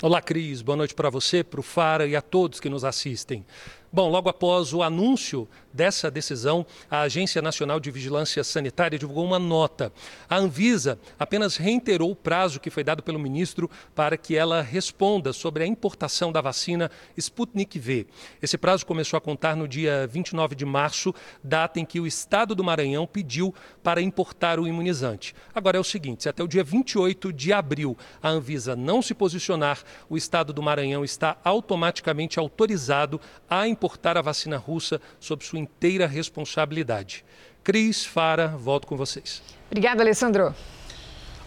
[0.00, 0.62] Olá, Cris.
[0.62, 3.44] Boa noite para você, para o Fara e a todos que nos assistem.
[3.92, 9.38] Bom, logo após o anúncio dessa decisão, a Agência Nacional de Vigilância Sanitária divulgou uma
[9.38, 9.92] nota.
[10.28, 15.32] A Anvisa apenas reiterou o prazo que foi dado pelo ministro para que ela responda
[15.32, 18.08] sobre a importação da vacina Sputnik V.
[18.42, 21.14] Esse prazo começou a contar no dia 29 de março,
[21.44, 25.32] data em que o estado do Maranhão pediu para importar o imunizante.
[25.54, 29.14] Agora é o seguinte: se até o dia 28 de abril a Anvisa não se
[29.14, 29.78] posicionar,
[30.10, 36.06] o estado do Maranhão está automaticamente autorizado a importar a vacina russa sob sua inteira
[36.06, 37.24] responsabilidade.
[37.62, 39.42] Cris, Fara, volto com vocês.
[39.70, 40.54] Obrigada, Alessandro.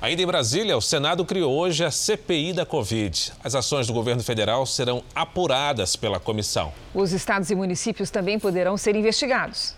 [0.01, 3.33] Ainda em Brasília, o Senado criou hoje a CPI da Covid.
[3.43, 6.73] As ações do governo federal serão apuradas pela comissão.
[6.93, 9.75] Os estados e municípios também poderão ser investigados.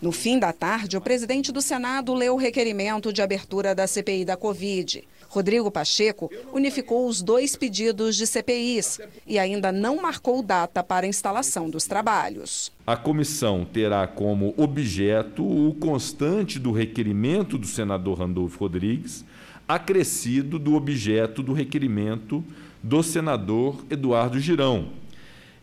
[0.00, 4.26] No fim da tarde, o presidente do Senado leu o requerimento de abertura da CPI
[4.26, 5.06] da Covid.
[5.36, 11.08] Rodrigo Pacheco unificou os dois pedidos de CPIs e ainda não marcou data para a
[11.10, 12.72] instalação dos trabalhos.
[12.86, 19.26] A comissão terá como objeto o constante do requerimento do senador Randolfo Rodrigues,
[19.68, 22.42] acrescido do objeto do requerimento
[22.82, 24.88] do senador Eduardo Girão.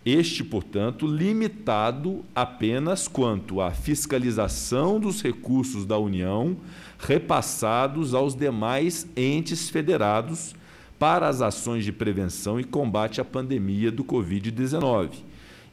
[0.05, 6.57] Este, portanto, limitado apenas quanto à fiscalização dos recursos da União
[7.05, 10.55] repassados aos demais entes federados
[10.97, 15.09] para as ações de prevenção e combate à pandemia do Covid-19,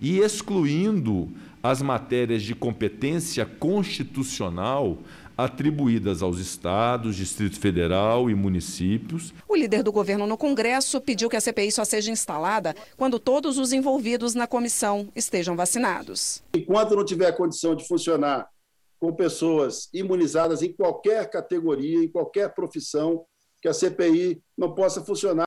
[0.01, 1.29] e excluindo
[1.63, 4.99] as matérias de competência constitucional
[5.37, 9.33] atribuídas aos estados, Distrito Federal e municípios.
[9.49, 13.57] O líder do governo no Congresso pediu que a CPI só seja instalada quando todos
[13.57, 16.43] os envolvidos na comissão estejam vacinados.
[16.55, 18.49] Enquanto não tiver condição de funcionar
[19.01, 23.25] com pessoas imunizadas em qualquer categoria, em qualquer profissão,
[23.61, 25.47] que a CPI não possa funcionar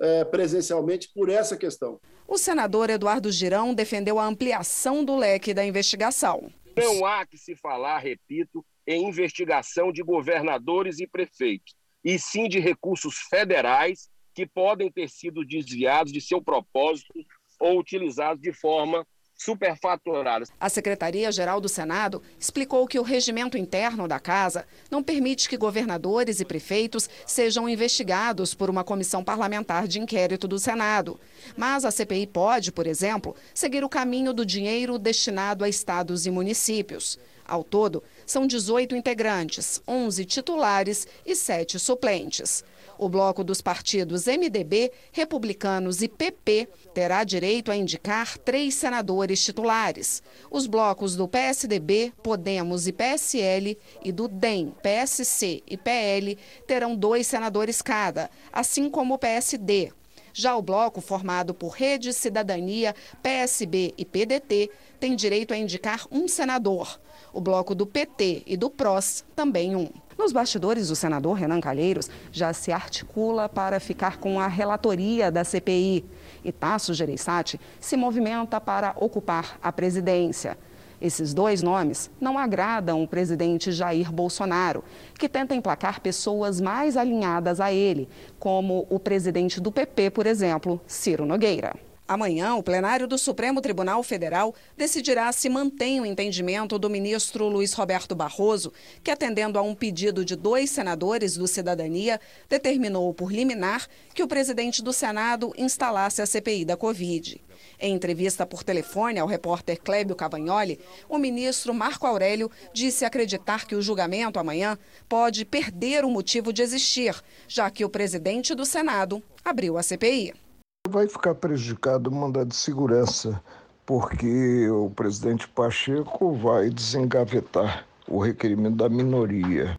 [0.00, 2.00] é, presencialmente por essa questão.
[2.26, 6.50] O senador Eduardo Girão defendeu a ampliação do leque da investigação.
[6.76, 12.58] Não há que se falar, repito, em investigação de governadores e prefeitos, e sim de
[12.58, 17.12] recursos federais que podem ter sido desviados de seu propósito
[17.60, 19.06] ou utilizados de forma
[19.38, 20.50] superfaturadas.
[20.60, 26.40] A Secretaria-Geral do Senado explicou que o regimento interno da Casa não permite que governadores
[26.40, 31.18] e prefeitos sejam investigados por uma comissão parlamentar de inquérito do Senado.
[31.56, 36.30] Mas a CPI pode, por exemplo, seguir o caminho do dinheiro destinado a estados e
[36.30, 37.18] municípios.
[37.46, 42.62] Ao todo, são 18 integrantes, 11 titulares e 7 suplentes.
[42.98, 50.20] O bloco dos partidos MDB, Republicanos e PP terá direito a indicar três senadores titulares.
[50.50, 56.36] Os blocos do PSDB, Podemos e PSL e do DEM, PSC e PL
[56.66, 59.92] terão dois senadores cada, assim como o PSD.
[60.32, 66.26] Já o bloco formado por Rede Cidadania, PSB e PDT tem direito a indicar um
[66.26, 67.00] senador.
[67.32, 69.88] O bloco do PT e do PROS também um.
[70.18, 75.44] Nos bastidores, o senador Renan Calheiros já se articula para ficar com a relatoria da
[75.44, 76.04] CPI.
[76.44, 80.58] E Tasso Gereissati se movimenta para ocupar a presidência.
[81.00, 84.82] Esses dois nomes não agradam o presidente Jair Bolsonaro,
[85.16, 88.08] que tenta emplacar pessoas mais alinhadas a ele,
[88.40, 91.87] como o presidente do PP, por exemplo, Ciro Nogueira.
[92.08, 97.74] Amanhã, o plenário do Supremo Tribunal Federal decidirá se mantém o entendimento do ministro Luiz
[97.74, 98.72] Roberto Barroso,
[99.04, 104.26] que, atendendo a um pedido de dois senadores do Cidadania, determinou por liminar que o
[104.26, 107.42] presidente do Senado instalasse a CPI da Covid.
[107.78, 110.80] Em entrevista por telefone ao repórter Clébio Cavagnoli,
[111.10, 116.62] o ministro Marco Aurélio disse acreditar que o julgamento amanhã pode perder o motivo de
[116.62, 117.14] existir,
[117.46, 120.47] já que o presidente do Senado abriu a CPI.
[120.90, 123.42] Vai ficar prejudicado o mandado de segurança,
[123.84, 129.78] porque o presidente Pacheco vai desengavetar o requerimento da minoria.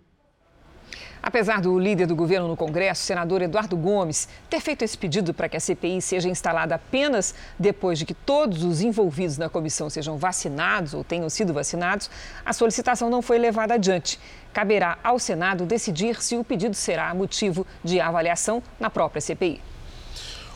[1.22, 5.50] Apesar do líder do governo no Congresso, senador Eduardo Gomes, ter feito esse pedido para
[5.50, 10.16] que a CPI seja instalada apenas depois de que todos os envolvidos na comissão sejam
[10.16, 12.08] vacinados ou tenham sido vacinados,
[12.46, 14.20] a solicitação não foi levada adiante.
[14.54, 19.60] Caberá ao Senado decidir se o pedido será motivo de avaliação na própria CPI.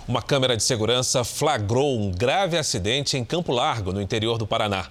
[0.05, 4.87] Uma câmera de segurança flagrou um grave acidente em Campo Largo, no interior do Paraná.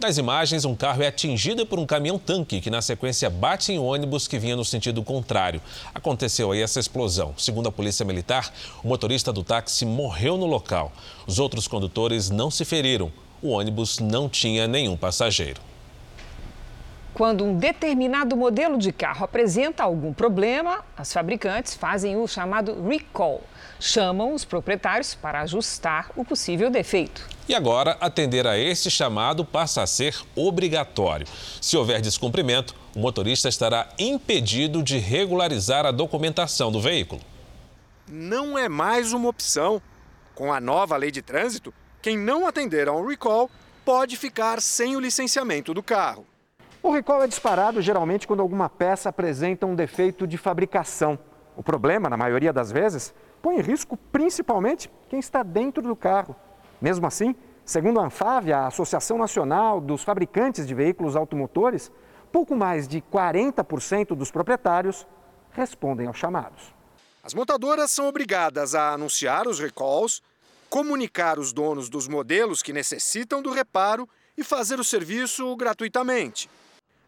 [0.00, 3.84] Nas imagens, um carro é atingido por um caminhão-tanque que, na sequência, bate em um
[3.84, 5.60] ônibus que vinha no sentido contrário.
[5.94, 7.34] Aconteceu aí essa explosão.
[7.36, 8.50] Segundo a Polícia Militar,
[8.82, 10.90] o motorista do táxi morreu no local.
[11.26, 13.12] Os outros condutores não se feriram.
[13.42, 15.60] O ônibus não tinha nenhum passageiro.
[17.12, 23.42] Quando um determinado modelo de carro apresenta algum problema, as fabricantes fazem o chamado recall.
[23.86, 27.28] Chamam os proprietários para ajustar o possível defeito.
[27.46, 31.26] E agora, atender a esse chamado passa a ser obrigatório.
[31.60, 37.20] Se houver descumprimento, o motorista estará impedido de regularizar a documentação do veículo.
[38.08, 39.82] Não é mais uma opção.
[40.34, 43.50] Com a nova lei de trânsito, quem não atender a um recall
[43.84, 46.24] pode ficar sem o licenciamento do carro.
[46.82, 51.18] O recall é disparado geralmente quando alguma peça apresenta um defeito de fabricação.
[51.56, 56.34] O problema, na maioria das vezes, põe em risco principalmente quem está dentro do carro.
[56.80, 57.34] Mesmo assim,
[57.64, 61.90] segundo a Anfave, a Associação Nacional dos Fabricantes de Veículos Automotores,
[62.32, 65.06] pouco mais de 40% dos proprietários
[65.52, 66.74] respondem aos chamados.
[67.22, 70.20] As montadoras são obrigadas a anunciar os recalls,
[70.68, 76.50] comunicar os donos dos modelos que necessitam do reparo e fazer o serviço gratuitamente.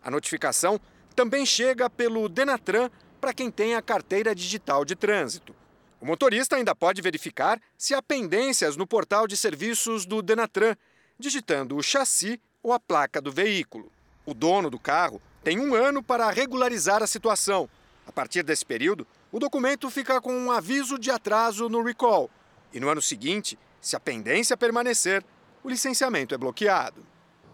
[0.02, 0.80] A notificação
[1.16, 2.88] também chega pelo Denatran
[3.20, 5.54] para quem tem a carteira digital de trânsito.
[6.00, 10.76] O motorista ainda pode verificar se há pendências no portal de serviços do Denatran,
[11.18, 13.90] digitando o chassi ou a placa do veículo.
[14.24, 17.68] O dono do carro tem um ano para regularizar a situação.
[18.06, 22.30] A partir desse período, o documento fica com um aviso de atraso no recall.
[22.72, 25.24] E no ano seguinte, se a pendência permanecer,
[25.62, 27.04] o licenciamento é bloqueado.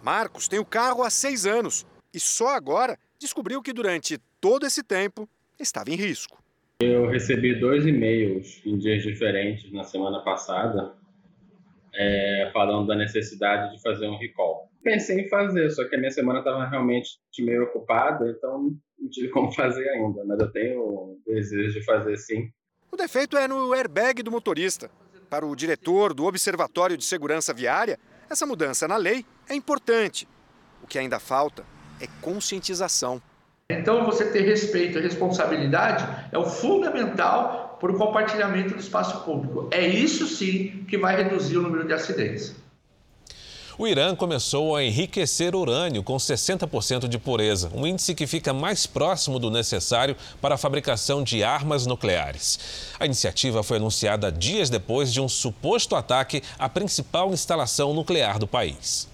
[0.02, 4.82] Marcos tem o carro há seis anos e só agora descobriu que durante todo esse
[4.82, 5.28] tempo
[5.62, 6.42] estava em risco.
[6.80, 10.94] Eu recebi dois e-mails em dias diferentes na semana passada,
[11.94, 14.68] é, falando da necessidade de fazer um recall.
[14.82, 19.28] Pensei em fazer, só que a minha semana estava realmente meio ocupada, então não tive
[19.28, 22.50] como fazer ainda, mas eu tenho desejo de fazer sim.
[22.90, 24.90] O defeito é no airbag do motorista.
[25.30, 27.98] Para o diretor do Observatório de Segurança Viária,
[28.28, 30.28] essa mudança na lei é importante.
[30.82, 31.64] O que ainda falta
[32.00, 33.22] é conscientização.
[33.78, 39.68] Então, você ter respeito e responsabilidade é o fundamental para o compartilhamento do espaço público.
[39.72, 42.54] É isso sim que vai reduzir o número de acidentes.
[43.78, 48.86] O Irã começou a enriquecer urânio com 60% de pureza, um índice que fica mais
[48.86, 52.92] próximo do necessário para a fabricação de armas nucleares.
[53.00, 58.46] A iniciativa foi anunciada dias depois de um suposto ataque à principal instalação nuclear do
[58.46, 59.08] país.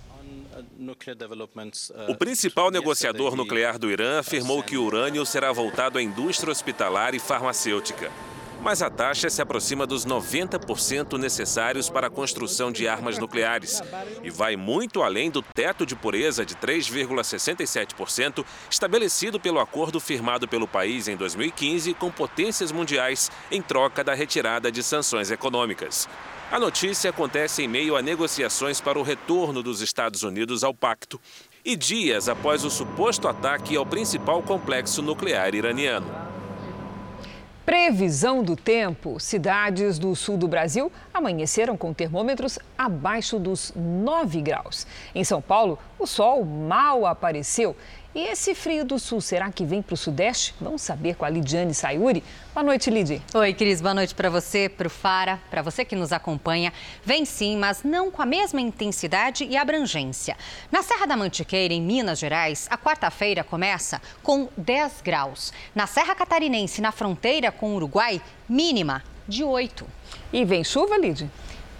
[2.09, 7.17] O principal negociador nuclear do Irã afirmou que o urânio será voltado à indústria hospitalar
[7.17, 8.13] e farmacêutica.
[8.61, 13.81] Mas a taxa se aproxima dos 90% necessários para a construção de armas nucleares
[14.23, 20.67] e vai muito além do teto de pureza de 3,67% estabelecido pelo acordo firmado pelo
[20.67, 26.09] país em 2015 com potências mundiais em troca da retirada de sanções econômicas.
[26.51, 31.21] A notícia acontece em meio a negociações para o retorno dos Estados Unidos ao pacto
[31.63, 36.07] e dias após o suposto ataque ao principal complexo nuclear iraniano.
[37.67, 44.87] Previsão do tempo: cidades do sul do Brasil amanheceram com termômetros abaixo dos 9 graus.
[45.15, 47.77] Em São Paulo, o sol mal apareceu
[48.19, 50.53] e esse frio do sul, será que vem para o sudeste?
[50.61, 52.25] Vamos saber com a Lidiane Sayuri.
[52.53, 53.23] Boa noite, Lidi.
[53.33, 53.81] Oi, Cris.
[53.81, 56.73] Boa noite para você, para o Fara, para você que nos acompanha.
[57.05, 60.37] Vem sim, mas não com a mesma intensidade e abrangência.
[60.69, 65.53] Na Serra da Mantiqueira, em Minas Gerais, a quarta-feira começa com 10 graus.
[65.73, 69.87] Na Serra Catarinense, na fronteira com o Uruguai, mínima de 8.
[70.33, 71.31] E vem chuva, Lidi?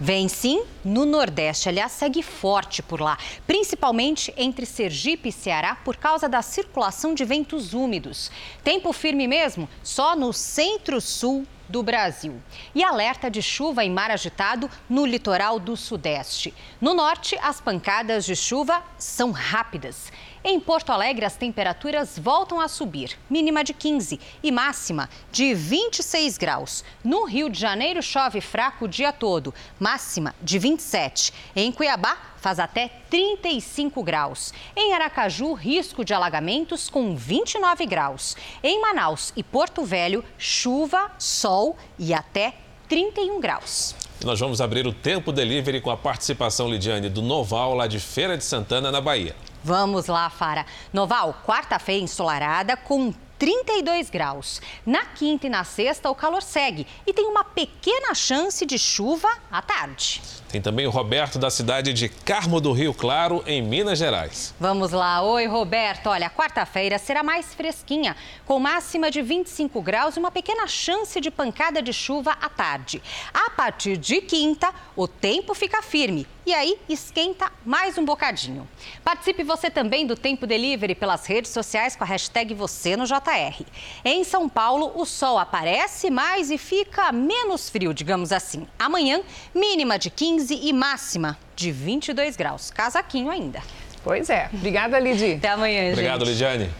[0.01, 5.97] Vem sim no Nordeste, aliás, segue forte por lá, principalmente entre Sergipe e Ceará por
[5.97, 8.31] causa da circulação de ventos úmidos.
[8.63, 12.41] Tempo firme mesmo só no centro-sul do Brasil.
[12.73, 16.53] E alerta de chuva em mar agitado no litoral do Sudeste.
[16.81, 20.11] No norte, as pancadas de chuva são rápidas.
[20.43, 26.37] Em Porto Alegre, as temperaturas voltam a subir, mínima de 15 e máxima de 26
[26.37, 26.83] graus.
[27.03, 31.33] No Rio de Janeiro, chove fraco o dia todo, máxima de 27.
[31.55, 34.53] Em Cuiabá, faz até 35 graus.
[34.75, 38.37] Em Aracaju, risco de alagamentos com 29 graus.
[38.63, 42.53] Em Manaus e Porto Velho, chuva, sol e até
[42.87, 43.95] 31 graus.
[44.23, 48.37] Nós vamos abrir o tempo delivery com a participação, Lidiane, do Noval, lá de Feira
[48.37, 49.35] de Santana, na Bahia.
[49.63, 50.65] Vamos lá, Fara.
[50.91, 54.61] Noval, quarta-feira ensolarada com 32 graus.
[54.85, 59.29] Na quinta e na sexta, o calor segue e tem uma pequena chance de chuva
[59.49, 60.21] à tarde.
[60.49, 64.53] Tem também o Roberto da cidade de Carmo do Rio Claro, em Minas Gerais.
[64.59, 65.21] Vamos lá.
[65.21, 66.07] Oi, Roberto.
[66.07, 71.31] Olha, quarta-feira será mais fresquinha, com máxima de 25 graus e uma pequena chance de
[71.31, 73.01] pancada de chuva à tarde.
[73.33, 78.67] A partir de quinta, o tempo fica firme e aí esquenta mais um bocadinho.
[79.03, 83.65] Participe você também do Tempo Delivery pelas redes sociais com a hashtag você no JR.
[84.03, 88.65] Em São Paulo, o sol aparece mais e fica menos frio, digamos assim.
[88.79, 89.21] Amanhã,
[89.53, 92.71] mínima de 15 e máxima de 22 graus.
[92.71, 93.61] Casaquinho ainda.
[94.03, 94.49] Pois é.
[94.53, 95.33] Obrigada, Lidi.
[95.37, 96.33] Até amanhã, Obrigado, gente.
[96.33, 96.71] Lidiane.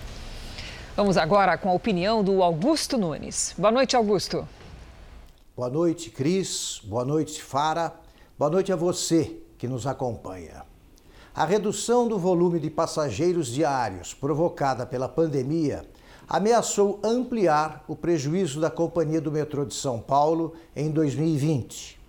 [0.96, 3.54] Vamos agora com a opinião do Augusto Nunes.
[3.58, 4.48] Boa noite, Augusto.
[5.56, 6.82] Boa noite, Cris.
[6.84, 7.94] Boa noite, Fara.
[8.38, 10.64] Boa noite a você que nos acompanha.
[11.36, 15.86] A redução do volume de passageiros diários provocada pela pandemia
[16.28, 22.00] ameaçou ampliar o prejuízo da Companhia do Metrô de São Paulo em 2020.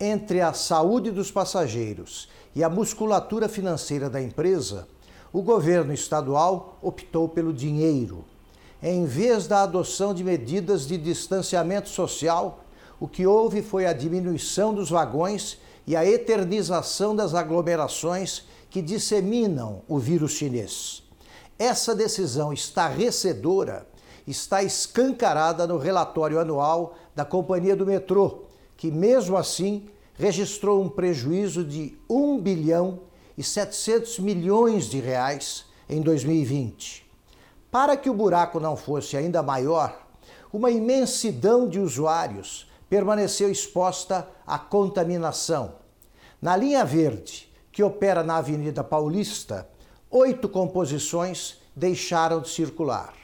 [0.00, 4.86] Entre a saúde dos passageiros e a musculatura financeira da empresa,
[5.32, 8.24] o governo estadual optou pelo dinheiro.
[8.82, 12.64] Em vez da adoção de medidas de distanciamento social,
[13.00, 19.82] o que houve foi a diminuição dos vagões e a eternização das aglomerações que disseminam
[19.88, 21.02] o vírus chinês.
[21.58, 23.86] Essa decisão estarrecedora
[24.26, 28.44] está escancarada no relatório anual da Companhia do Metrô,
[28.76, 33.00] que mesmo assim registrou um prejuízo de 1 bilhão
[33.36, 37.04] e 700 milhões de reais em 2020.
[37.70, 40.06] Para que o buraco não fosse ainda maior,
[40.52, 45.76] uma imensidão de usuários permaneceu exposta à contaminação.
[46.42, 49.66] Na linha verde, que opera na Avenida Paulista,
[50.10, 53.14] oito composições deixaram de circular.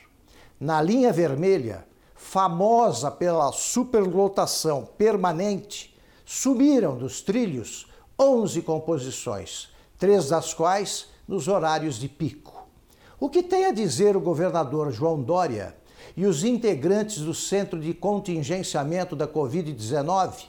[0.58, 5.94] Na linha vermelha, famosa pela superlotação permanente,
[6.24, 12.66] subiram dos trilhos 11 composições, três das quais nos horários de pico.
[13.20, 15.76] O que tem a dizer o governador João Dória
[16.18, 20.46] e os integrantes do Centro de Contingenciamento da Covid-19?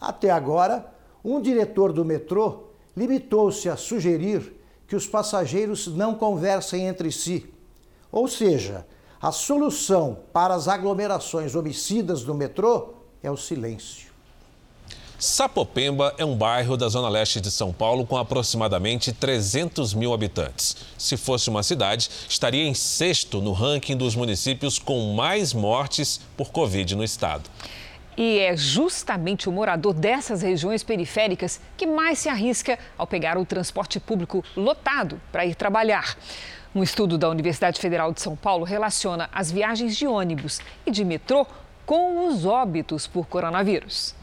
[0.00, 0.94] Até agora,
[1.24, 4.54] um diretor do metrô limitou-se a sugerir
[4.86, 7.52] que os passageiros não conversem entre si.
[8.12, 8.86] Ou seja,
[9.20, 12.90] a solução para as aglomerações homicidas no metrô
[13.20, 14.07] é o silêncio.
[15.18, 20.76] Sapopemba é um bairro da zona leste de São Paulo com aproximadamente 300 mil habitantes.
[20.96, 26.52] Se fosse uma cidade, estaria em sexto no ranking dos municípios com mais mortes por
[26.52, 27.50] Covid no estado.
[28.16, 33.44] E é justamente o morador dessas regiões periféricas que mais se arrisca ao pegar o
[33.44, 36.16] transporte público lotado para ir trabalhar.
[36.72, 41.04] Um estudo da Universidade Federal de São Paulo relaciona as viagens de ônibus e de
[41.04, 41.44] metrô
[41.84, 44.14] com os óbitos por coronavírus.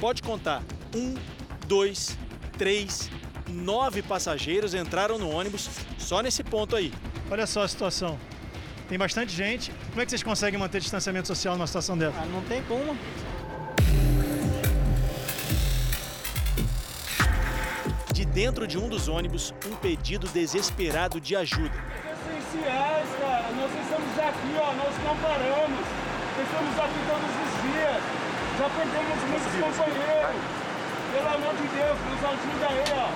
[0.00, 0.62] Pode contar.
[0.96, 1.14] Um,
[1.66, 2.16] dois,
[2.56, 3.10] três,
[3.46, 6.90] nove passageiros entraram no ônibus só nesse ponto aí.
[7.30, 8.18] Olha só a situação.
[8.88, 9.70] Tem bastante gente.
[9.90, 12.18] Como é que vocês conseguem manter distanciamento social numa situação dessa?
[12.18, 12.96] Ah, não tem como.
[18.14, 21.74] De dentro de um dos ônibus, um pedido desesperado de ajuda.
[22.10, 23.52] Essenciais, cara.
[23.52, 24.72] Nós estamos aqui, ó.
[24.74, 25.86] Nós não paramos.
[26.42, 28.19] Estamos aqui todos os dias.
[28.60, 30.36] Já perdemos muitos companheiros.
[31.14, 33.08] Pelo amor de Deus, nos ajuda aí, ó.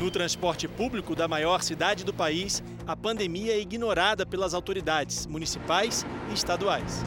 [0.00, 6.06] No transporte público da maior cidade do país, a pandemia é ignorada pelas autoridades municipais
[6.30, 7.04] e estaduais.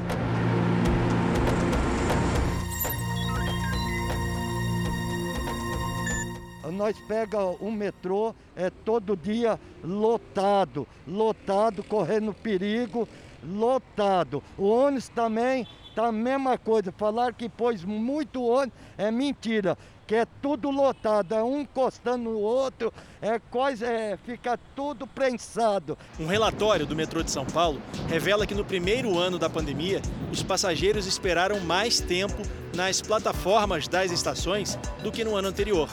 [6.76, 13.08] Nós pega o metrô é todo dia lotado, lotado, correndo perigo,
[13.44, 14.44] lotado.
[14.58, 16.92] O ônibus também tá a mesma coisa.
[16.92, 19.78] Falar que pôs muito ônibus é mentira.
[20.08, 25.98] Que é tudo lotado, é um encostando no outro, é coisa, é, fica tudo prensado.
[26.20, 30.44] Um relatório do metrô de São Paulo revela que no primeiro ano da pandemia, os
[30.44, 32.40] passageiros esperaram mais tempo
[32.76, 35.90] nas plataformas das estações do que no ano anterior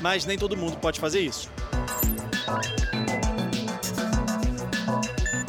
[0.00, 1.50] mas nem todo mundo pode fazer isso.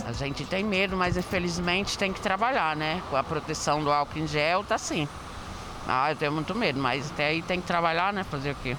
[0.05, 3.01] A gente tem medo, mas infelizmente tem que trabalhar, né?
[3.09, 5.07] Com a proteção do álcool em gel, tá sim.
[5.87, 8.23] Ah, eu tenho muito medo, mas até aí tem que trabalhar, né?
[8.23, 8.75] Fazer o quê?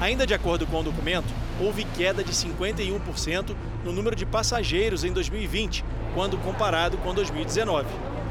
[0.00, 1.28] Ainda de acordo com o documento,
[1.60, 3.54] houve queda de 51%
[3.84, 7.86] no número de passageiros em 2020, quando comparado com 2019.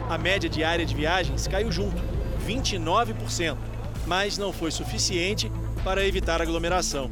[0.09, 2.01] A média diária de viagens caiu junto,
[2.45, 3.55] 29%,
[4.07, 5.51] mas não foi suficiente
[5.83, 7.09] para evitar aglomeração.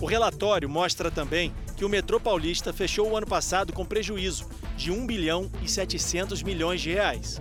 [0.00, 4.90] O relatório mostra também que o metrô paulista fechou o ano passado com prejuízo de
[4.90, 7.40] 1 bilhão e 700 milhões de reais.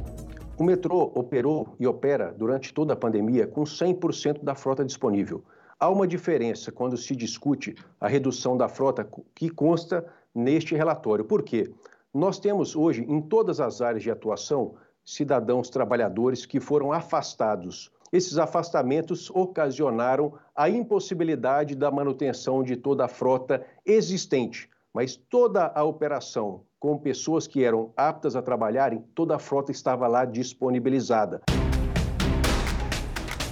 [0.57, 5.43] O metrô operou e opera durante toda a pandemia com 100% da frota disponível.
[5.79, 11.25] Há uma diferença quando se discute a redução da frota que consta neste relatório.
[11.25, 11.71] Por quê?
[12.11, 14.75] Nós temos hoje, em todas as áreas de atuação,
[15.05, 23.07] cidadãos trabalhadores que foram afastados esses afastamentos ocasionaram a impossibilidade da manutenção de toda a
[23.07, 29.39] frota existente, mas toda a operação com pessoas que eram aptas a trabalharem, toda a
[29.39, 31.41] frota estava lá disponibilizada.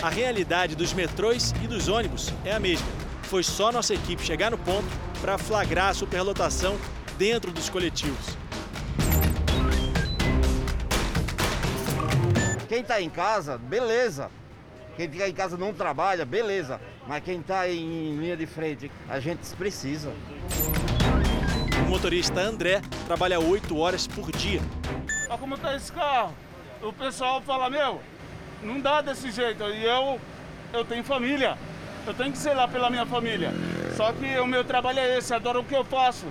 [0.01, 2.87] A realidade dos metrôs e dos ônibus é a mesma.
[3.23, 4.85] Foi só nossa equipe chegar no ponto
[5.19, 6.75] para flagrar a superlotação
[7.17, 8.37] dentro dos coletivos.
[12.67, 14.29] Quem está em casa, beleza,
[14.95, 16.79] quem fica em casa não trabalha, beleza.
[17.07, 20.13] Mas quem está em linha de frente, a gente precisa.
[21.85, 24.61] O motorista André trabalha 8 horas por dia.
[25.29, 26.33] Olha como está esse carro.
[26.81, 28.01] O pessoal fala, meu,
[28.63, 29.63] Não dá desse jeito.
[29.63, 30.19] E eu,
[30.73, 31.57] eu tenho família.
[32.07, 33.51] Eu tenho que zelar pela minha família.
[33.95, 36.25] Só que o meu trabalho é esse, adoro o que eu faço.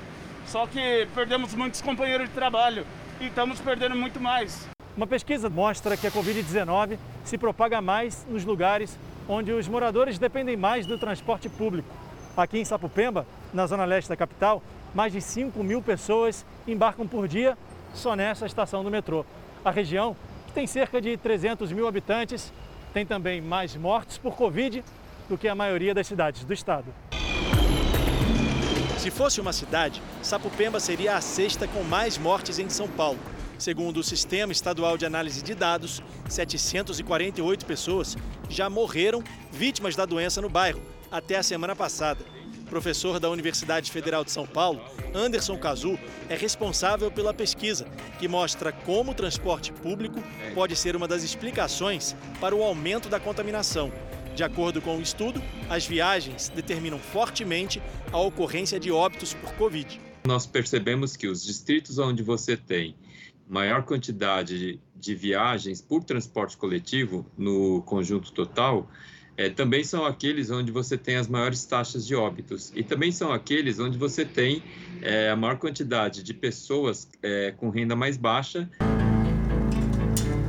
[0.47, 2.87] Só que perdemos muitos companheiros de trabalho
[3.21, 4.74] e estamos perdendo muito mais.
[4.97, 8.97] Uma pesquisa mostra que a Covid-19 se propaga mais nos lugares
[9.29, 11.89] onde os moradores dependem mais do transporte público.
[12.37, 14.63] Aqui em Sapupemba, na zona leste da capital,
[14.95, 17.59] mais de 5 mil pessoas embarcam por dia
[17.93, 19.27] só nessa estação do metrô.
[19.65, 20.17] A região,
[20.47, 22.53] que tem cerca de 300 mil habitantes,
[22.93, 24.85] tem também mais mortes por Covid
[25.29, 26.87] do que a maioria das cidades do estado.
[28.99, 33.19] Se fosse uma cidade, Sapupemba seria a sexta com mais mortes em São Paulo.
[33.59, 38.17] Segundo o Sistema Estadual de Análise de Dados, 748 pessoas
[38.49, 42.25] já morreram vítimas da doença no bairro até a semana passada.
[42.69, 44.81] Professor da Universidade Federal de São Paulo,
[45.15, 45.99] Anderson Cazu,
[46.29, 47.87] é responsável pela pesquisa,
[48.19, 50.21] que mostra como o transporte público
[50.55, 53.93] pode ser uma das explicações para o aumento da contaminação.
[54.35, 57.81] De acordo com o estudo, as viagens determinam fortemente
[58.11, 60.01] a ocorrência de óbitos por Covid.
[60.27, 62.97] Nós percebemos que os distritos onde você tem
[63.55, 68.91] maior quantidade de viagens por transporte coletivo no conjunto total,
[69.37, 73.33] é, também são aqueles onde você tem as maiores taxas de óbitos e também são
[73.33, 74.61] aqueles onde você tem
[75.01, 78.69] é, a maior quantidade de pessoas é, com renda mais baixa.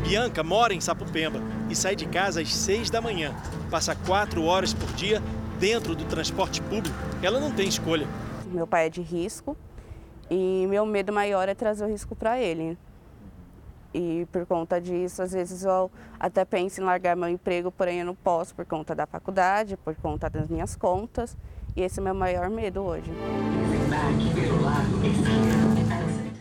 [0.08, 1.40] Bianca mora em Sapupemba
[1.70, 3.36] e sai de casa às seis da manhã.
[3.70, 5.22] Passa quatro horas por dia
[5.60, 6.98] dentro do transporte público.
[7.22, 8.08] Ela não tem escolha.
[8.52, 9.56] Meu pai é de risco
[10.30, 12.76] e meu medo maior é trazer o risco para ele.
[13.98, 15.90] E por conta disso, às vezes eu
[16.20, 19.96] até penso em largar meu emprego, porém eu não posso por conta da faculdade, por
[19.96, 21.38] conta das minhas contas.
[21.74, 23.10] E esse é o meu maior medo hoje.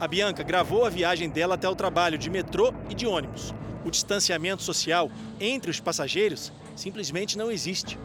[0.01, 3.55] A Bianca gravou a viagem dela até o trabalho de metrô e de ônibus.
[3.85, 7.97] O distanciamento social entre os passageiros simplesmente não existe.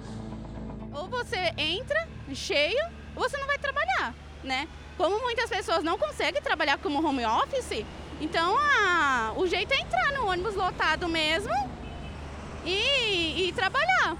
[0.93, 2.85] Ou você entra cheio,
[3.15, 4.67] ou você não vai trabalhar, né?
[4.95, 7.83] Como muitas pessoas não conseguem trabalhar como home office,
[8.19, 11.53] então a, o jeito é entrar no ônibus lotado mesmo
[12.65, 14.17] e, e trabalhar.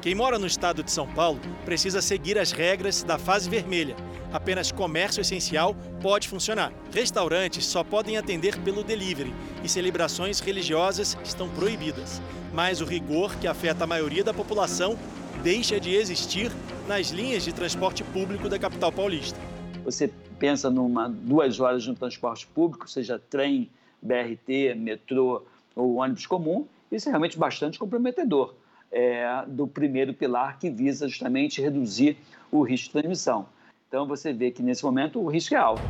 [0.00, 3.96] Quem mora no estado de São Paulo precisa seguir as regras da fase vermelha.
[4.32, 6.72] Apenas comércio essencial pode funcionar.
[6.92, 12.22] Restaurantes só podem atender pelo delivery e celebrações religiosas estão proibidas.
[12.52, 14.96] Mas o rigor que afeta a maioria da população
[15.42, 16.52] deixa de existir
[16.86, 19.40] nas linhas de transporte público da capital paulista.
[19.84, 20.08] Você
[20.38, 23.70] pensa numa duas horas no transporte público, seja trem,
[24.02, 25.42] BRT, metrô
[25.74, 28.54] ou ônibus comum, isso é realmente bastante comprometedor
[28.90, 32.16] é, do primeiro pilar que visa justamente reduzir
[32.50, 33.46] o risco de transmissão.
[33.88, 35.82] Então você vê que nesse momento o risco é alto.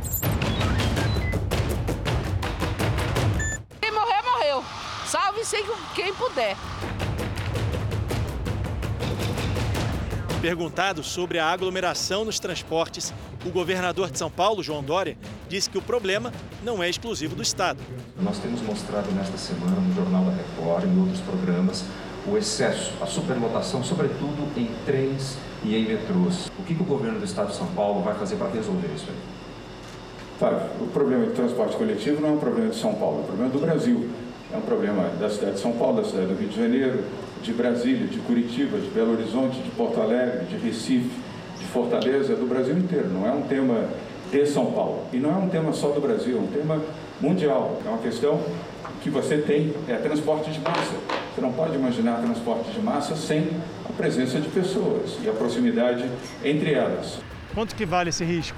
[3.81, 4.63] Quem morrer, morreu.
[5.05, 5.57] Salve-se
[5.95, 6.55] quem puder.
[10.47, 13.13] Perguntado sobre a aglomeração nos transportes,
[13.45, 15.17] o governador de São Paulo, João Dória,
[15.49, 16.31] disse que o problema
[16.63, 17.81] não é exclusivo do Estado.
[18.17, 21.83] Nós temos mostrado nesta semana no Jornal da Record e em outros programas
[22.25, 26.49] o excesso, a superlotação, sobretudo em trens e em metrôs.
[26.57, 29.07] O que, que o governo do Estado de São Paulo vai fazer para resolver isso
[29.09, 29.17] aí?
[30.39, 33.25] Tá, o problema de transporte coletivo não é um problema de São Paulo, é um
[33.25, 34.09] problema do Brasil.
[34.53, 37.03] É um problema da cidade de São Paulo, da cidade do Rio de Janeiro,
[37.41, 41.09] de Brasília, de Curitiba, de Belo Horizonte, de Porto Alegre, de Recife,
[41.57, 43.09] de Fortaleza, do Brasil inteiro.
[43.09, 43.89] Não é um tema
[44.31, 45.05] de São Paulo.
[45.13, 46.81] E não é um tema só do Brasil, é um tema
[47.21, 47.81] mundial.
[47.85, 48.41] É uma questão
[49.01, 50.95] que você tem é transporte de massa.
[51.33, 53.49] Você não pode imaginar transporte de massa sem
[53.85, 56.09] a presença de pessoas e a proximidade
[56.43, 57.19] entre elas.
[57.53, 58.57] Quanto que vale esse risco?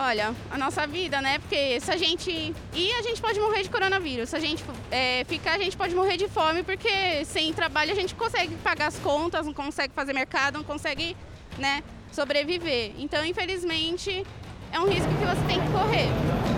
[0.00, 1.40] Olha, a nossa vida, né?
[1.40, 4.28] Porque se a gente ir, a gente pode morrer de coronavírus.
[4.28, 7.96] Se a gente é, ficar, a gente pode morrer de fome, porque sem trabalho a
[7.96, 11.16] gente consegue pagar as contas, não consegue fazer mercado, não consegue,
[11.58, 11.82] né,
[12.12, 12.92] sobreviver.
[12.96, 14.24] Então, infelizmente,
[14.70, 16.57] é um risco que você tem que correr.